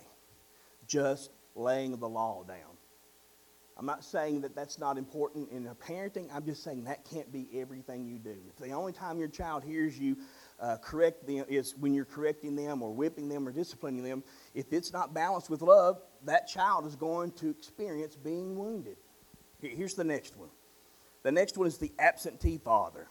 [0.85, 2.57] just laying the law down.
[3.77, 6.27] I'm not saying that that's not important in parenting.
[6.33, 8.35] I'm just saying that can't be everything you do.
[8.49, 10.17] If the only time your child hears you
[10.59, 14.73] uh, correct them is when you're correcting them or whipping them or disciplining them, if
[14.73, 18.97] it's not balanced with love, that child is going to experience being wounded.
[19.61, 20.49] Here's the next one.
[21.23, 23.07] The next one is the absentee father.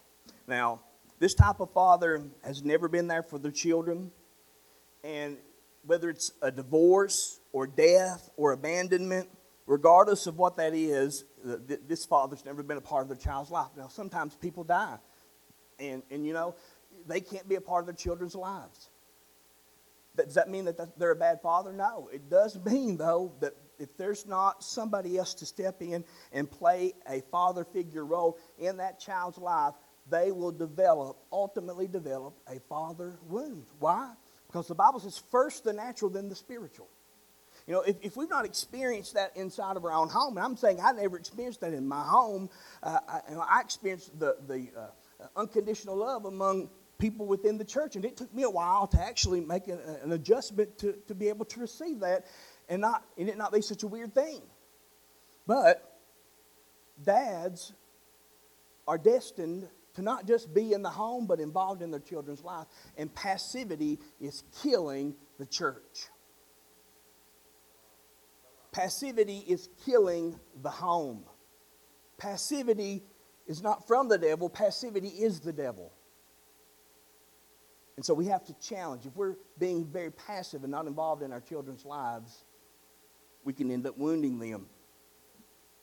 [0.47, 0.81] Now,
[1.19, 4.11] this type of father has never been there for their children,
[5.05, 5.37] and
[5.85, 9.29] whether it's a divorce or death or abandonment,
[9.67, 13.69] regardless of what that is, this father's never been a part of their child's life.
[13.77, 14.99] Now, sometimes people die,
[15.79, 16.55] and, and you know,
[17.07, 18.91] they can't be a part of their children's lives.
[20.17, 21.73] Does that mean that they're a bad father?
[21.73, 22.11] No.
[22.13, 26.93] It does mean, though, that if there's not somebody else to step in and play
[27.09, 29.75] a father figure role in that child's life,
[30.09, 33.67] they will develop, ultimately develop, a father wound.
[33.79, 34.13] Why?
[34.47, 36.89] Because the Bible says, first the natural, then the spiritual.
[37.67, 40.57] You know, if, if we've not experienced that inside of our own home, and I'm
[40.57, 42.51] saying I never experienced that in my home,
[42.83, 47.65] uh, I, you know, I, experienced the, the uh, unconditional love among people within the
[47.65, 47.97] church.
[47.97, 51.29] And it took me a while to actually make an, an adjustment to, to be
[51.29, 52.27] able to receive that
[52.71, 54.41] and, not, and it not be such a weird thing.
[55.47, 55.99] But
[57.05, 57.73] dads
[58.87, 62.69] are destined to not just be in the home, but involved in their children's life.
[62.97, 66.07] And passivity is killing the church.
[68.73, 71.25] Passivity is killing the home.
[72.19, 73.03] Passivity
[73.49, 75.93] is not from the devil, passivity is the devil.
[77.97, 79.07] And so we have to challenge.
[79.07, 82.45] If we're being very passive and not involved in our children's lives,
[83.45, 84.67] we can end up wounding them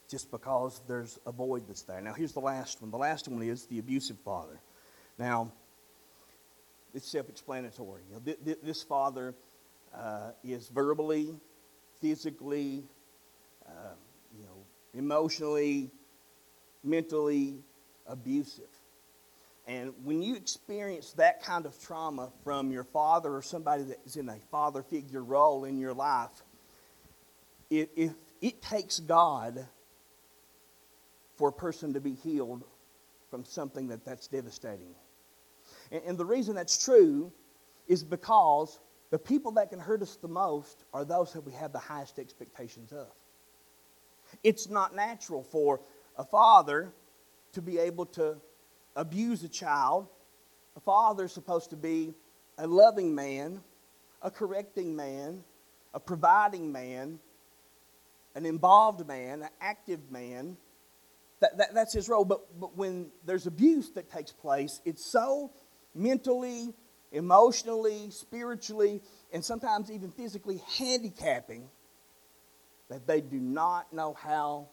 [0.07, 2.01] just because there's a void that's there.
[2.01, 2.91] Now, here's the last one.
[2.91, 4.59] The last one is the abusive father.
[5.17, 5.51] Now,
[6.93, 8.01] it's self explanatory.
[8.09, 9.35] You know, th- th- this father
[9.93, 11.35] uh, is verbally,
[12.01, 12.83] physically,
[13.67, 13.95] uh,
[14.35, 15.91] you know, emotionally,
[16.83, 17.57] mentally
[18.07, 18.65] abusive.
[19.67, 24.15] And when you experience that kind of trauma from your father or somebody that is
[24.15, 26.29] in a father figure role in your life,
[27.69, 29.67] if, if it takes God
[31.35, 32.63] for a person to be healed
[33.29, 34.95] from something that, that's devastating.
[35.91, 37.31] And, and the reason that's true
[37.87, 41.71] is because the people that can hurt us the most are those that we have
[41.71, 43.07] the highest expectations of.
[44.43, 45.81] It's not natural for
[46.17, 46.91] a father
[47.53, 48.37] to be able to
[48.95, 50.07] abuse a child.
[50.75, 52.13] A father is supposed to be
[52.57, 53.61] a loving man,
[54.21, 55.43] a correcting man,
[55.93, 57.19] a providing man,
[58.37, 60.57] an involved man, an active man,
[61.39, 62.23] that, that, that's his role.
[62.23, 65.51] But, but when there's abuse that takes place, it's so
[65.95, 66.75] mentally,
[67.11, 69.01] emotionally, spiritually,
[69.33, 71.67] and sometimes even physically handicapping
[72.89, 74.69] that they do not know how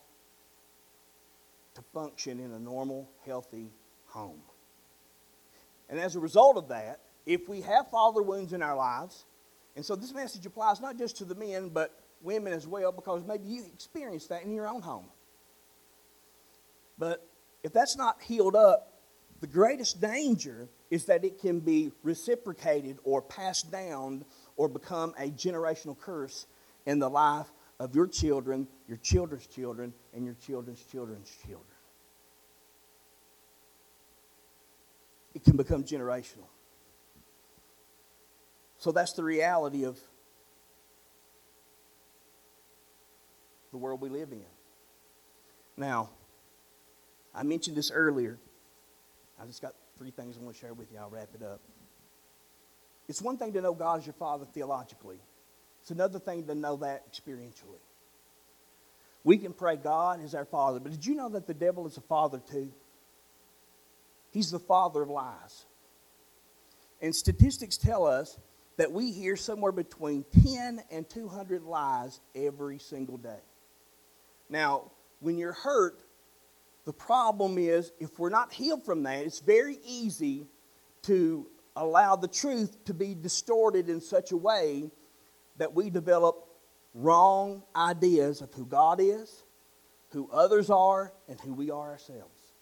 [1.74, 3.70] to function in a normal, healthy
[4.08, 4.42] home.
[5.88, 9.24] And as a result of that, if we have father wounds in our lives,
[9.74, 13.24] and so this message applies not just to the men, but women as well because
[13.24, 15.06] maybe you experienced that in your own home.
[16.98, 17.26] But
[17.62, 18.94] if that's not healed up,
[19.40, 24.24] the greatest danger is that it can be reciprocated or passed down
[24.56, 26.46] or become a generational curse
[26.86, 27.48] in the life
[27.80, 31.60] of your children, your children's children, and your children's children's children.
[35.34, 36.46] It can become generational.
[38.78, 39.98] So that's the reality of
[43.74, 44.44] the world we live in.
[45.76, 46.10] Now,
[47.34, 48.38] I mentioned this earlier.
[49.42, 50.98] I just got three things I want to share with you.
[50.98, 51.60] I'll wrap it up.
[53.08, 55.18] It's one thing to know God as your Father theologically,
[55.82, 57.82] it's another thing to know that experientially.
[59.24, 61.96] We can pray God is our Father, but did you know that the devil is
[61.96, 62.72] a father too?
[64.30, 65.64] He's the father of lies.
[67.02, 68.38] And statistics tell us
[68.76, 73.40] that we hear somewhere between 10 and 200 lies every single day.
[74.48, 76.02] Now, when you're hurt,
[76.84, 80.46] the problem is if we're not healed from that, it's very easy
[81.02, 84.90] to allow the truth to be distorted in such a way
[85.56, 86.46] that we develop
[86.94, 89.44] wrong ideas of who God is,
[90.10, 92.52] who others are, and who we are ourselves.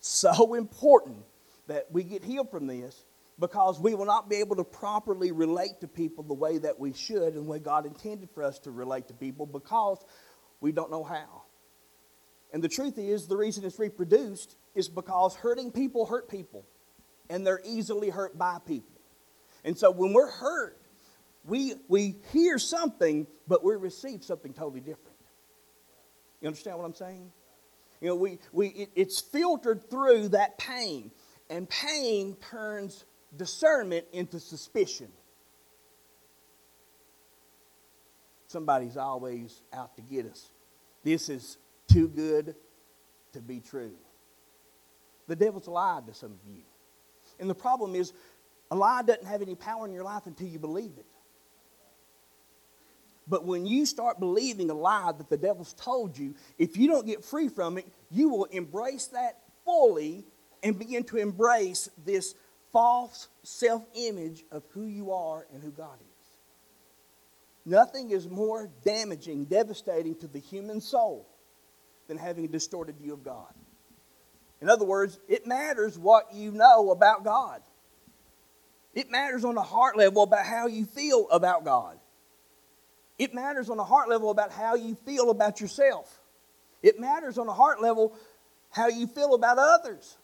[0.00, 1.24] So important
[1.66, 3.04] that we get healed from this
[3.38, 6.92] because we will not be able to properly relate to people the way that we
[6.92, 10.04] should and the way God intended for us to relate to people because
[10.60, 11.42] we don't know how.
[12.52, 16.66] And the truth is, the reason it's reproduced is because hurting people hurt people,
[17.28, 19.00] and they're easily hurt by people.
[19.64, 20.80] And so when we're hurt,
[21.44, 25.16] we, we hear something, but we receive something totally different.
[26.40, 27.30] You understand what I'm saying?
[28.00, 31.10] You know, we, we, it, it's filtered through that pain,
[31.48, 33.04] and pain turns
[33.36, 35.08] discernment into suspicion.
[38.50, 40.50] Somebody's always out to get us.
[41.04, 42.56] This is too good
[43.32, 43.92] to be true.
[45.28, 46.62] The devil's lied to some of you.
[47.38, 48.12] And the problem is,
[48.72, 51.06] a lie doesn't have any power in your life until you believe it.
[53.28, 57.06] But when you start believing a lie that the devil's told you, if you don't
[57.06, 60.24] get free from it, you will embrace that fully
[60.64, 62.34] and begin to embrace this
[62.72, 66.09] false self image of who you are and who God is.
[67.64, 71.28] Nothing is more damaging, devastating to the human soul
[72.08, 73.52] than having a distorted view of God.
[74.60, 77.62] In other words, it matters what you know about God.
[78.94, 81.98] It matters on the heart level about how you feel about God.
[83.18, 86.20] It matters on the heart level about how you feel about yourself.
[86.82, 88.16] It matters on the heart level
[88.70, 90.16] how you feel about others.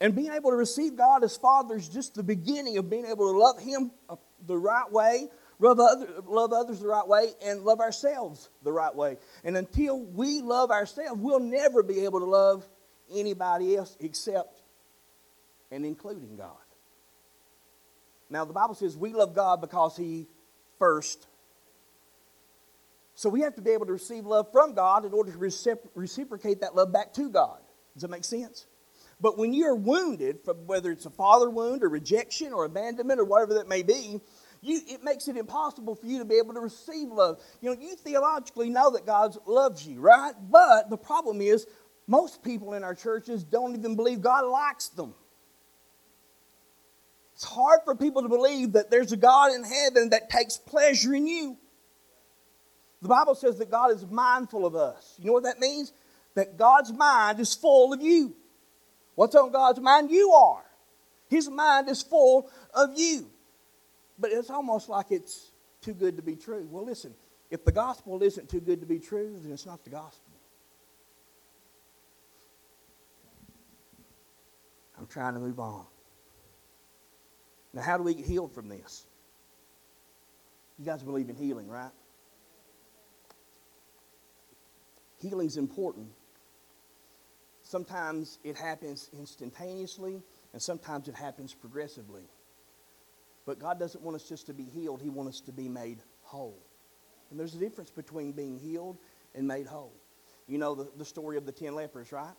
[0.00, 3.32] And being able to receive God as Father is just the beginning of being able
[3.32, 5.28] to love Him uh, the right way,
[5.62, 9.16] love, other, love others the right way, and love ourselves the right way.
[9.44, 12.66] And until we love ourselves, we'll never be able to love
[13.12, 14.60] anybody else except
[15.70, 16.50] and including God.
[18.28, 20.26] Now, the Bible says we love God because He
[20.78, 21.26] first.
[23.14, 26.62] So we have to be able to receive love from God in order to reciprocate
[26.62, 27.58] that love back to God.
[27.94, 28.66] Does that make sense?
[29.20, 33.24] But when you're wounded, from whether it's a father wound or rejection or abandonment or
[33.24, 34.20] whatever that may be,
[34.62, 37.40] you, it makes it impossible for you to be able to receive love.
[37.60, 40.32] You know, you theologically know that God loves you, right?
[40.50, 41.66] But the problem is,
[42.06, 45.14] most people in our churches don't even believe God likes them.
[47.34, 51.12] It's hard for people to believe that there's a God in heaven that takes pleasure
[51.12, 51.56] in you.
[53.00, 55.16] The Bible says that God is mindful of us.
[55.18, 55.92] You know what that means?
[56.34, 58.36] That God's mind is full of you.
[59.16, 60.10] What's on God's mind?
[60.10, 60.64] You are.
[61.28, 63.31] His mind is full of you.
[64.22, 65.52] But it's almost like it's
[65.82, 66.66] too good to be true.
[66.70, 67.14] Well, listen,
[67.50, 70.32] if the gospel isn't too good to be true, then it's not the gospel.
[74.98, 75.84] I'm trying to move on.
[77.74, 79.06] Now, how do we get healed from this?
[80.78, 81.90] You guys believe in healing, right?
[85.18, 86.08] Healing's important
[87.72, 92.24] Sometimes it happens instantaneously, and sometimes it happens progressively.
[93.44, 95.98] But God doesn't want us just to be healed, He wants us to be made
[96.22, 96.58] whole.
[97.30, 98.98] And there's a difference between being healed
[99.34, 99.94] and made whole.
[100.46, 102.34] You know the, the story of the ten lepers, right?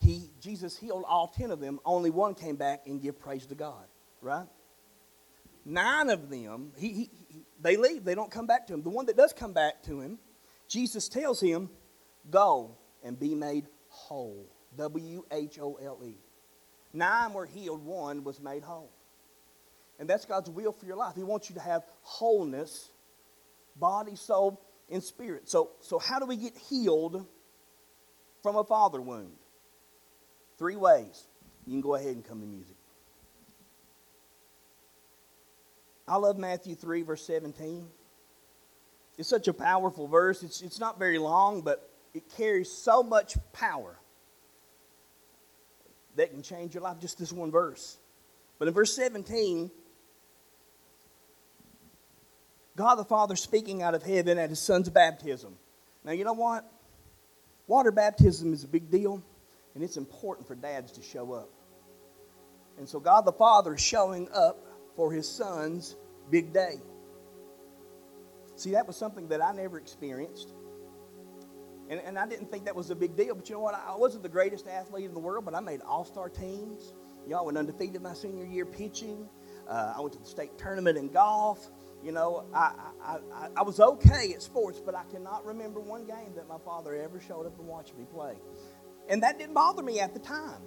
[0.00, 3.54] He, Jesus healed all ten of them, only one came back and give praise to
[3.54, 3.84] God,
[4.20, 4.46] right?
[5.64, 8.82] Nine of them, he, he, he, they leave, they don't come back to him.
[8.82, 10.18] The one that does come back to him,
[10.66, 11.70] Jesus tells him,
[12.30, 14.46] Go, and be made whole.
[14.76, 16.14] W H O L E.
[16.92, 18.90] Nine were healed, one was made whole.
[19.98, 21.14] And that's God's will for your life.
[21.16, 22.90] He wants you to have wholeness,
[23.76, 25.48] body, soul, and spirit.
[25.48, 27.26] So, so how do we get healed
[28.42, 29.36] from a father wound?
[30.58, 31.26] Three ways.
[31.66, 32.76] You can go ahead and come to music.
[36.06, 37.86] I love Matthew 3, verse 17.
[39.18, 40.42] It's such a powerful verse.
[40.42, 43.98] It's, it's not very long, but it carries so much power.
[46.16, 47.98] that can change your life, just this one verse.
[48.58, 49.70] But in verse 17,
[52.78, 55.56] God the Father speaking out of heaven at his son's baptism.
[56.04, 56.64] Now, you know what?
[57.66, 59.20] Water baptism is a big deal,
[59.74, 61.50] and it's important for dads to show up.
[62.78, 64.64] And so, God the Father is showing up
[64.94, 65.96] for his son's
[66.30, 66.76] big day.
[68.54, 70.48] See, that was something that I never experienced.
[71.90, 73.34] And, and I didn't think that was a big deal.
[73.34, 73.74] But you know what?
[73.74, 76.92] I wasn't the greatest athlete in the world, but I made all star teams.
[77.26, 79.28] Y'all went undefeated my senior year pitching.
[79.68, 81.68] Uh, I went to the state tournament in golf.
[82.04, 82.72] You know, I,
[83.02, 86.58] I, I, I was okay at sports, but I cannot remember one game that my
[86.64, 88.34] father ever showed up and watched me play.
[89.08, 90.62] And that didn't bother me at the time.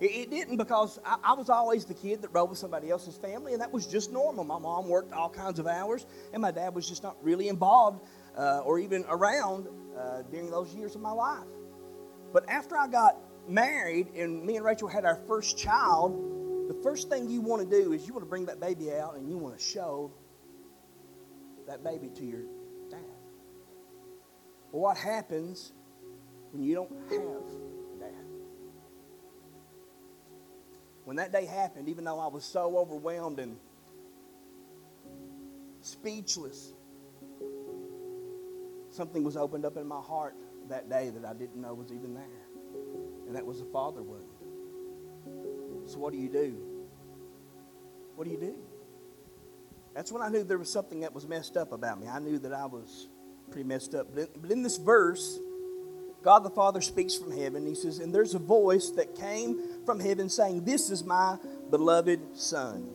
[0.00, 3.16] It, it didn't because I, I, was always the kid that rode with somebody else's
[3.16, 4.44] family, and that was just normal.
[4.44, 8.06] My mom worked all kinds of hours, and my dad was just not really involved
[8.36, 9.68] uh, or even around
[9.98, 11.46] uh, during those years of my life.
[12.32, 13.16] But after I got
[13.48, 17.82] married and me and Rachel had our first child, the first thing you want to
[17.82, 20.12] do is you want to bring that baby out and you want to show
[21.66, 22.42] that baby to your
[22.90, 23.00] dad.
[24.72, 25.72] Well, what happens
[26.52, 28.26] when you don't have a dad?
[31.04, 33.56] When that day happened, even though I was so overwhelmed and
[35.80, 36.72] speechless,
[38.90, 40.34] something was opened up in my heart
[40.68, 42.24] that day that I didn't know was even there.
[43.26, 44.24] And that was a father wound.
[45.86, 46.56] So, what do you do?
[48.16, 48.56] What do you do?
[49.96, 52.06] That's when I knew there was something that was messed up about me.
[52.06, 53.08] I knew that I was
[53.50, 54.08] pretty messed up.
[54.14, 55.38] But in, but in this verse,
[56.22, 57.66] God the Father speaks from heaven.
[57.66, 61.38] He says, And there's a voice that came from heaven saying, This is my
[61.70, 62.90] beloved Son.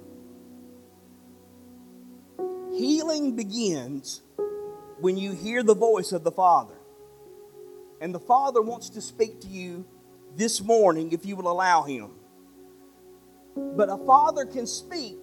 [2.77, 4.21] Healing begins
[4.99, 6.75] when you hear the voice of the Father.
[7.99, 9.85] And the Father wants to speak to you
[10.35, 12.11] this morning if you will allow Him.
[13.55, 15.17] But a father can speak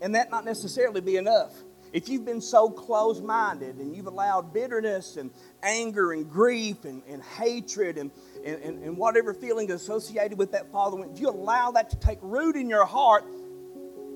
[0.00, 1.52] and that not necessarily be enough.
[1.92, 5.30] If you've been so close minded and you've allowed bitterness and
[5.62, 8.10] anger and grief and, and hatred and,
[8.44, 12.56] and, and, whatever feeling associated with that father, if you allow that to take root
[12.56, 13.24] in your heart,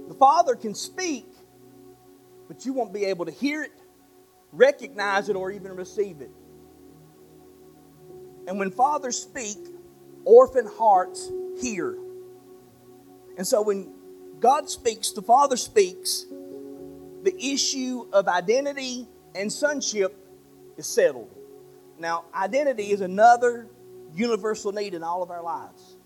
[0.08, 1.26] the father can speak,
[2.48, 3.72] but you won't be able to hear it,
[4.52, 6.30] recognize it, or even receive it.
[8.46, 9.56] And when fathers speak,
[10.24, 11.96] orphan hearts hear.
[13.38, 13.94] And so when
[14.40, 16.24] God speaks, the Father speaks,
[17.22, 20.16] the issue of identity and sonship
[20.78, 21.34] is settled.
[21.98, 23.68] Now, identity is another
[24.14, 25.96] universal need in all of our lives.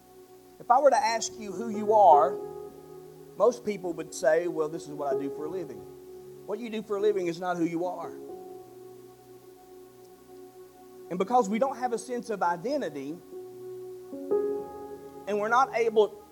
[0.59, 2.37] If I were to ask you who you are,
[3.39, 5.80] most people would say, Well, this is what I do for a living.
[6.47, 8.12] What you do for a living is not who you are.
[11.11, 13.16] And because we don't have a sense of identity,
[15.26, 16.23] and we're not able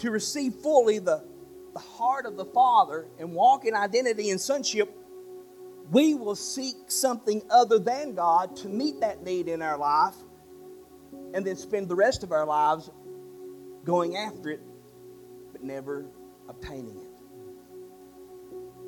[0.00, 1.24] to receive fully the,
[1.72, 4.92] the heart of the Father and walk in identity and sonship,
[5.90, 10.14] we will seek something other than God to meet that need in our life
[11.34, 12.90] and then spend the rest of our lives
[13.84, 14.60] going after it
[15.52, 16.06] but never
[16.48, 17.06] obtaining it.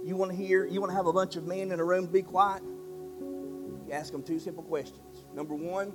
[0.05, 2.07] You want to hear, you want to have a bunch of men in a room
[2.07, 2.63] be quiet?
[2.63, 5.27] You ask them two simple questions.
[5.35, 5.93] Number one,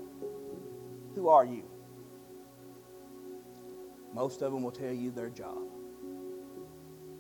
[1.15, 1.63] who are you?
[4.17, 5.59] Most of them will tell you their job.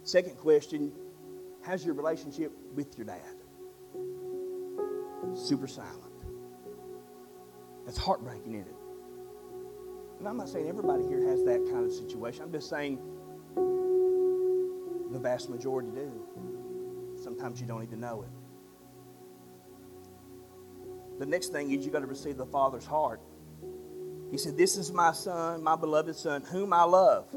[0.01, 0.91] Second question
[1.61, 3.35] How's your relationship with your dad?
[5.35, 6.01] Super silent.
[7.85, 8.75] That's heartbreaking, isn't it?
[10.17, 12.41] And I'm not saying everybody here has that kind of situation.
[12.41, 12.97] I'm just saying
[15.11, 16.11] the vast majority do.
[17.21, 18.29] Sometimes you don't even know it.
[21.19, 23.21] The next thing is you got to receive the Father's heart.
[24.31, 27.27] He said, This is my son, my beloved son, whom I love.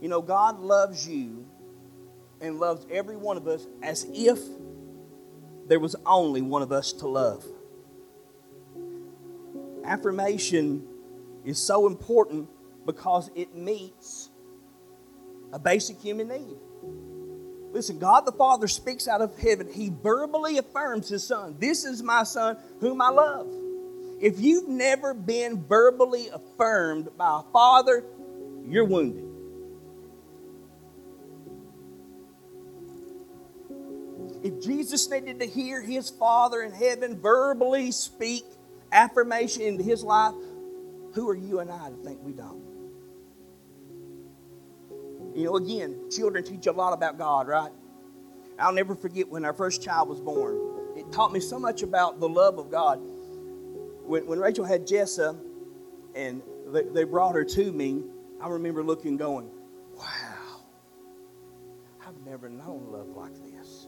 [0.00, 1.46] You know, God loves you
[2.40, 4.38] and loves every one of us as if
[5.66, 7.44] there was only one of us to love.
[9.84, 10.86] Affirmation
[11.44, 12.48] is so important
[12.86, 14.30] because it meets
[15.52, 16.56] a basic human need.
[17.72, 19.68] Listen, God the Father speaks out of heaven.
[19.70, 21.56] He verbally affirms His Son.
[21.58, 23.48] This is my Son whom I love.
[24.20, 28.04] If you've never been verbally affirmed by a father,
[28.66, 29.24] you're wounded.
[34.42, 38.44] If Jesus needed to hear his Father in heaven verbally speak
[38.92, 40.34] affirmation into his life,
[41.14, 42.62] who are you and I to think we don't?
[45.34, 47.72] You know, again, children teach a lot about God, right?
[48.58, 50.58] I'll never forget when our first child was born.
[50.96, 53.00] It taught me so much about the love of God
[54.08, 55.38] when, when Rachel had Jessa,
[56.14, 58.02] and they, they brought her to me.
[58.40, 59.50] I remember looking, going,
[59.94, 60.62] "Wow,
[62.06, 63.86] I've never known love like this."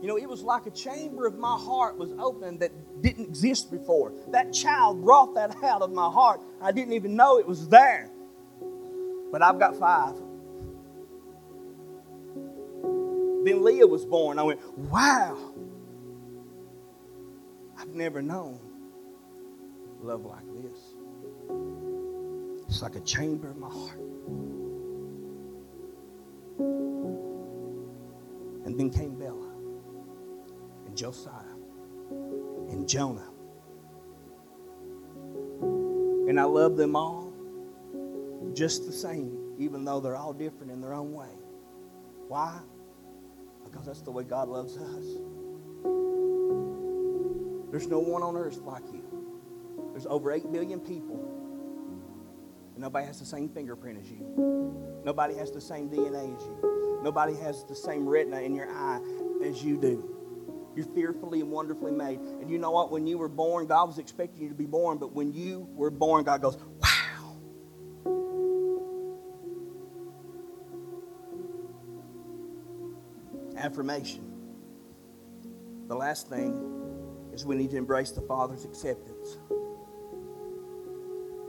[0.00, 2.70] You know, it was like a chamber of my heart was open that
[3.02, 4.12] didn't exist before.
[4.28, 6.40] That child brought that out of my heart.
[6.60, 8.10] I didn't even know it was there.
[9.32, 10.14] But I've got five.
[13.44, 14.38] Then Leah was born.
[14.38, 15.54] I went, wow.
[17.78, 18.65] I've never known
[20.06, 20.78] love like this.
[22.68, 23.98] It's like a chamber in my heart.
[28.64, 29.52] And then came Bella
[30.86, 31.32] and Josiah
[32.70, 33.28] and Jonah.
[36.28, 37.32] And I love them all
[38.54, 41.34] just the same, even though they're all different in their own way.
[42.28, 42.60] Why?
[43.64, 45.04] Because that's the way God loves us.
[47.72, 49.05] There's no one on earth like you.
[49.96, 51.16] There's over 8 billion people.
[52.74, 55.00] And nobody has the same fingerprint as you.
[55.02, 57.00] Nobody has the same DNA as you.
[57.02, 59.00] Nobody has the same retina in your eye
[59.42, 60.14] as you do.
[60.76, 62.18] You're fearfully and wonderfully made.
[62.18, 62.92] And you know what?
[62.92, 64.98] When you were born, God was expecting you to be born.
[64.98, 67.38] But when you were born, God goes, wow.
[73.56, 74.30] Affirmation.
[75.88, 79.38] The last thing is we need to embrace the Father's acceptance.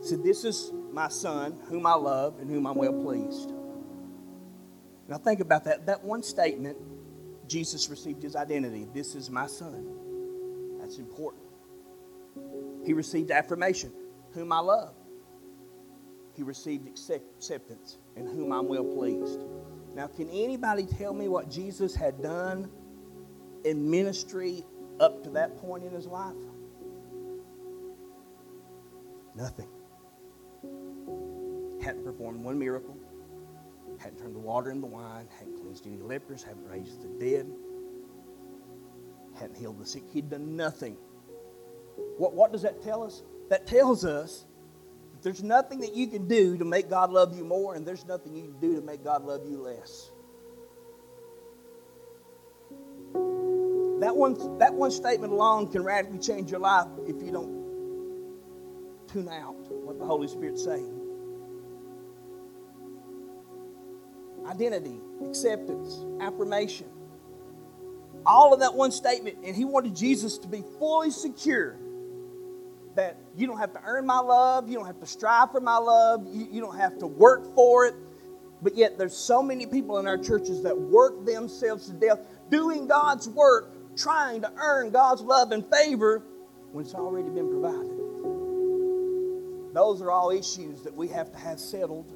[0.07, 3.51] So this is my son, whom I love and whom I'm well pleased.
[5.09, 5.85] Now think about that.
[5.85, 6.77] That one statement,
[7.45, 8.87] Jesus received his identity.
[8.93, 10.77] This is my son.
[10.79, 11.43] That's important.
[12.85, 13.91] He received affirmation,
[14.31, 14.95] whom I love.
[16.35, 19.41] He received acceptance, in whom I'm well pleased.
[19.93, 22.69] Now, can anybody tell me what Jesus had done
[23.65, 24.63] in ministry
[25.01, 26.33] up to that point in his life?
[29.35, 29.67] Nothing.
[31.87, 32.97] Hadn't performed one miracle,
[33.97, 37.49] hadn't turned the water into wine, hadn't cleansed any lepers, hadn't raised the dead,
[39.39, 40.03] hadn't healed the sick.
[40.11, 40.97] He'd done nothing.
[42.17, 43.23] What, what does that tell us?
[43.49, 44.45] That tells us
[45.13, 48.05] that there's nothing that you can do to make God love you more, and there's
[48.05, 50.11] nothing you can do to make God love you less.
[54.01, 59.29] That one, that one statement alone can radically change your life if you don't tune
[59.29, 60.96] out what the Holy Spirit's saying.
[64.47, 66.87] Identity, acceptance, affirmation.
[68.25, 71.77] All of that one statement, and he wanted Jesus to be fully secure
[72.95, 75.77] that you don't have to earn my love, you don't have to strive for my
[75.77, 77.93] love, you, you don't have to work for it.
[78.61, 82.19] But yet, there's so many people in our churches that work themselves to death
[82.49, 86.23] doing God's work, trying to earn God's love and favor
[86.71, 87.97] when it's already been provided.
[89.73, 92.11] Those are all issues that we have to have settled,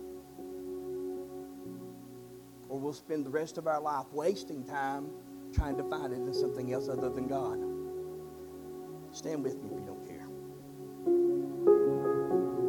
[2.72, 5.10] or we'll spend the rest of our life wasting time
[5.54, 7.60] trying to find it in something else other than God.
[9.14, 10.01] Stand with me if you don't.